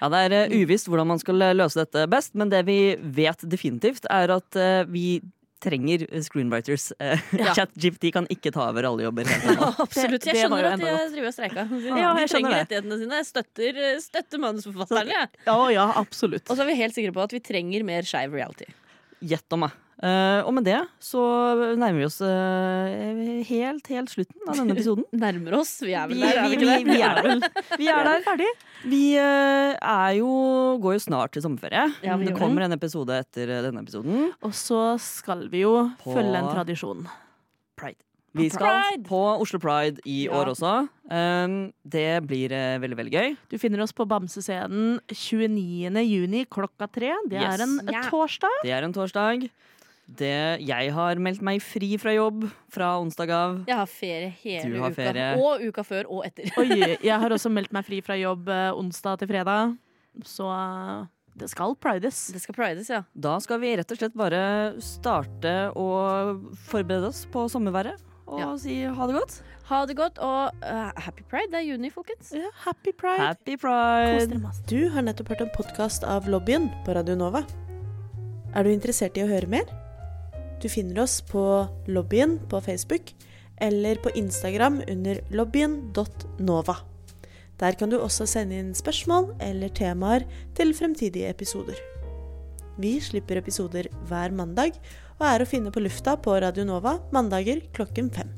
[0.01, 3.45] Ja, Det er eh, uvisst hvordan man skal løse dette best, men det vi vet
[3.47, 5.07] definitivt, er at eh, vi
[5.63, 6.91] trenger screenwriters.
[7.01, 7.53] Uh, Ja.
[7.57, 9.25] ChatGPT kan ikke ta over alle jobber.
[9.85, 10.27] Absolutt.
[10.29, 11.63] Jeg skjønner at de driver og streika.
[12.03, 12.59] Ja, De trenger det.
[12.65, 13.21] rettighetene sine.
[13.25, 15.09] Støtter, støtter manusforfatterne.
[15.15, 15.25] Ja.
[15.49, 16.45] Ja, ja, absolutt.
[16.49, 18.69] Og så er vi helt sikre på at vi trenger mer skeiv reality.
[19.25, 19.73] Gjett om meg.
[19.97, 21.21] Eh, og med det så
[21.73, 25.05] nærmer vi oss eh, helt, helt slutten av denne episoden.
[25.23, 25.71] Nærmer oss.
[25.81, 26.83] Vi er vel der, er vi, vi vi, det?
[26.85, 27.47] vi er der.
[27.81, 28.21] Vi er der.
[28.27, 28.49] ferdig.
[28.85, 30.29] Vi eh, er jo,
[30.83, 31.87] går jo snart til sommerferie.
[32.05, 34.27] Ja, det kommer en episode etter denne episoden.
[34.45, 37.07] Og så skal vi jo På- følge en tradisjon.
[37.77, 37.97] Pride.
[38.37, 39.03] Vi skal Pride.
[39.07, 40.35] på Oslo Pride i Ja.
[40.37, 40.75] år også.
[41.09, 43.31] Um, det blir uh, veldig, veldig gøy.
[43.49, 46.03] Du finner oss på Bamsescenen 29.
[46.05, 47.15] juni klokka tre.
[47.31, 47.55] Det Yes.
[47.55, 48.05] er en yeah.
[48.11, 48.59] torsdag.
[48.61, 49.47] Det er en torsdag.
[50.07, 53.57] Det, jeg har meldt meg fri fra jobb fra onsdag av.
[53.67, 54.95] Jeg har ferie hele Du har uka.
[55.01, 55.25] ferie.
[55.43, 56.47] Og uka før og etter.
[56.61, 56.69] Oi,
[57.09, 59.73] jeg har også meldt meg fri fra jobb eh, onsdag til fredag.
[60.23, 61.01] Så eh,
[61.37, 62.21] det skal prides.
[62.33, 63.01] Det skal prides, ja.
[63.13, 64.39] Da skal vi rett og slett bare
[64.81, 65.89] starte å
[66.71, 67.99] forberede oss på sommerværet.
[68.27, 68.47] Og Ja.
[68.59, 69.35] si ha det godt.
[69.67, 71.51] Ha det godt, og uh, happy pride.
[71.51, 72.31] Det er juni, folkens.
[72.35, 73.19] Ja, happy pride.
[73.19, 74.39] Happy pride!
[74.71, 77.43] Du har nettopp hørt en podkast av Lobbyen på Radio Nova.
[78.55, 79.67] Er du interessert i å høre mer?
[80.61, 81.41] Du finner oss på
[81.87, 83.13] Lobbyen på Facebook
[83.57, 86.75] eller på Instagram under lobbyen.nova.
[87.57, 90.25] Der kan du også sende inn spørsmål eller temaer
[90.57, 91.77] til fremtidige episoder.
[92.77, 94.77] Vi slipper episoder hver mandag
[95.17, 98.29] og er å finne på lufta på Radio Nova mandager klokken fem.